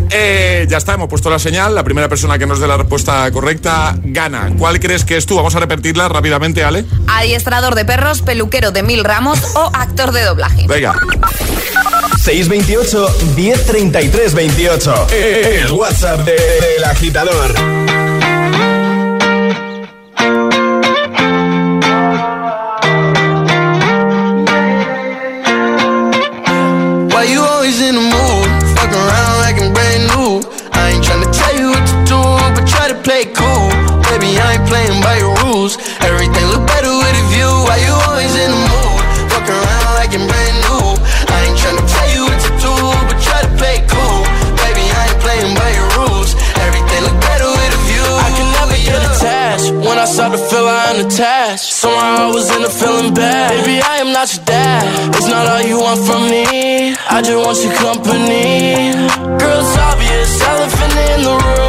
Eh, 0.09 0.65
ya 0.69 0.77
está, 0.77 0.93
hemos 0.93 1.09
puesto 1.09 1.29
la 1.29 1.39
señal. 1.39 1.73
La 1.75 1.83
primera 1.83 2.07
persona 2.07 2.37
que 2.37 2.45
nos 2.45 2.59
dé 2.59 2.67
la 2.67 2.77
respuesta 2.77 3.29
correcta 3.31 3.95
gana. 4.03 4.49
¿Cuál 4.57 4.79
crees 4.79 5.03
que 5.05 5.17
es 5.17 5.25
tú? 5.25 5.35
Vamos 5.35 5.55
a 5.55 5.59
repetirla 5.59 6.07
rápidamente, 6.07 6.63
Ale. 6.63 6.85
Adiestrador 7.07 7.75
de 7.75 7.83
perros, 7.85 8.21
peluquero 8.21 8.71
de 8.71 8.83
Mil 8.83 9.03
Ramos 9.03 9.39
o 9.55 9.69
actor 9.73 10.11
de 10.11 10.21
doblaje. 10.23 10.65
Venga. 10.67 10.93
628 12.23 13.07
1033 13.35 14.33
28. 14.33 15.07
El 15.11 15.71
WhatsApp 15.71 16.19
de- 16.25 16.31
del 16.33 16.83
agitador. 16.85 17.53
Playing 34.91 35.03
by 35.03 35.17
your 35.17 35.33
rules. 35.43 35.77
Everything 36.01 36.45
look 36.51 36.67
better 36.67 36.91
with 36.91 37.15
a 37.15 37.25
view. 37.31 37.51
Why 37.67 37.77
you 37.79 37.93
always 38.07 38.33
in 38.35 38.51
the 38.51 38.61
mood? 38.67 39.01
Fuck 39.31 39.47
around 39.47 39.93
like 39.95 40.11
I'm 40.11 40.27
brand 40.27 40.57
new. 40.67 40.83
I 41.31 41.37
ain't 41.47 41.57
tryna 41.57 41.85
tell 41.87 42.09
you 42.15 42.23
what 42.27 42.39
to 42.45 42.51
do, 42.59 42.73
but 43.07 43.17
try 43.23 43.39
to 43.41 43.51
play 43.55 43.77
cool. 43.87 44.21
Baby, 44.59 44.83
I 44.91 45.01
ain't 45.07 45.19
playing 45.23 45.53
by 45.55 45.69
your 45.71 45.89
rules. 45.99 46.35
Everything 46.59 47.01
look 47.07 47.19
better 47.21 47.47
with 47.47 47.77
a 47.79 47.81
view. 47.87 48.07
I 48.27 48.29
can 48.35 48.47
never 48.59 48.77
get 48.83 48.99
attached. 48.99 49.67
When 49.71 49.97
I 49.97 50.05
start 50.05 50.31
to 50.33 50.41
feel 50.49 50.67
I 50.67 50.83
am 50.91 51.05
attached. 51.07 51.71
Somehow 51.71 52.27
I 52.27 52.31
was 52.35 52.47
in 52.51 52.63
a 52.63 52.69
feeling 52.69 53.13
bad. 53.13 53.51
Baby, 53.63 53.81
I 53.81 53.97
am 54.03 54.11
not 54.11 54.27
your 54.33 54.43
dad. 54.45 55.15
It's 55.15 55.27
not 55.27 55.47
all 55.47 55.61
you 55.61 55.79
want 55.79 55.99
from 56.03 56.27
me. 56.27 56.95
I 57.09 57.21
just 57.21 57.39
want 57.39 57.57
your 57.63 57.75
company. 57.79 58.91
Girl, 59.39 59.59
it's 59.63 59.77
obvious, 59.77 60.31
elephant 60.41 60.95
in 61.15 61.19
the 61.23 61.35
room. 61.39 61.60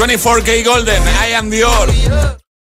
24K 0.00 0.64
Golden, 0.64 1.02
I 1.20 1.34
am 1.34 1.50
Dior. 1.50 2.29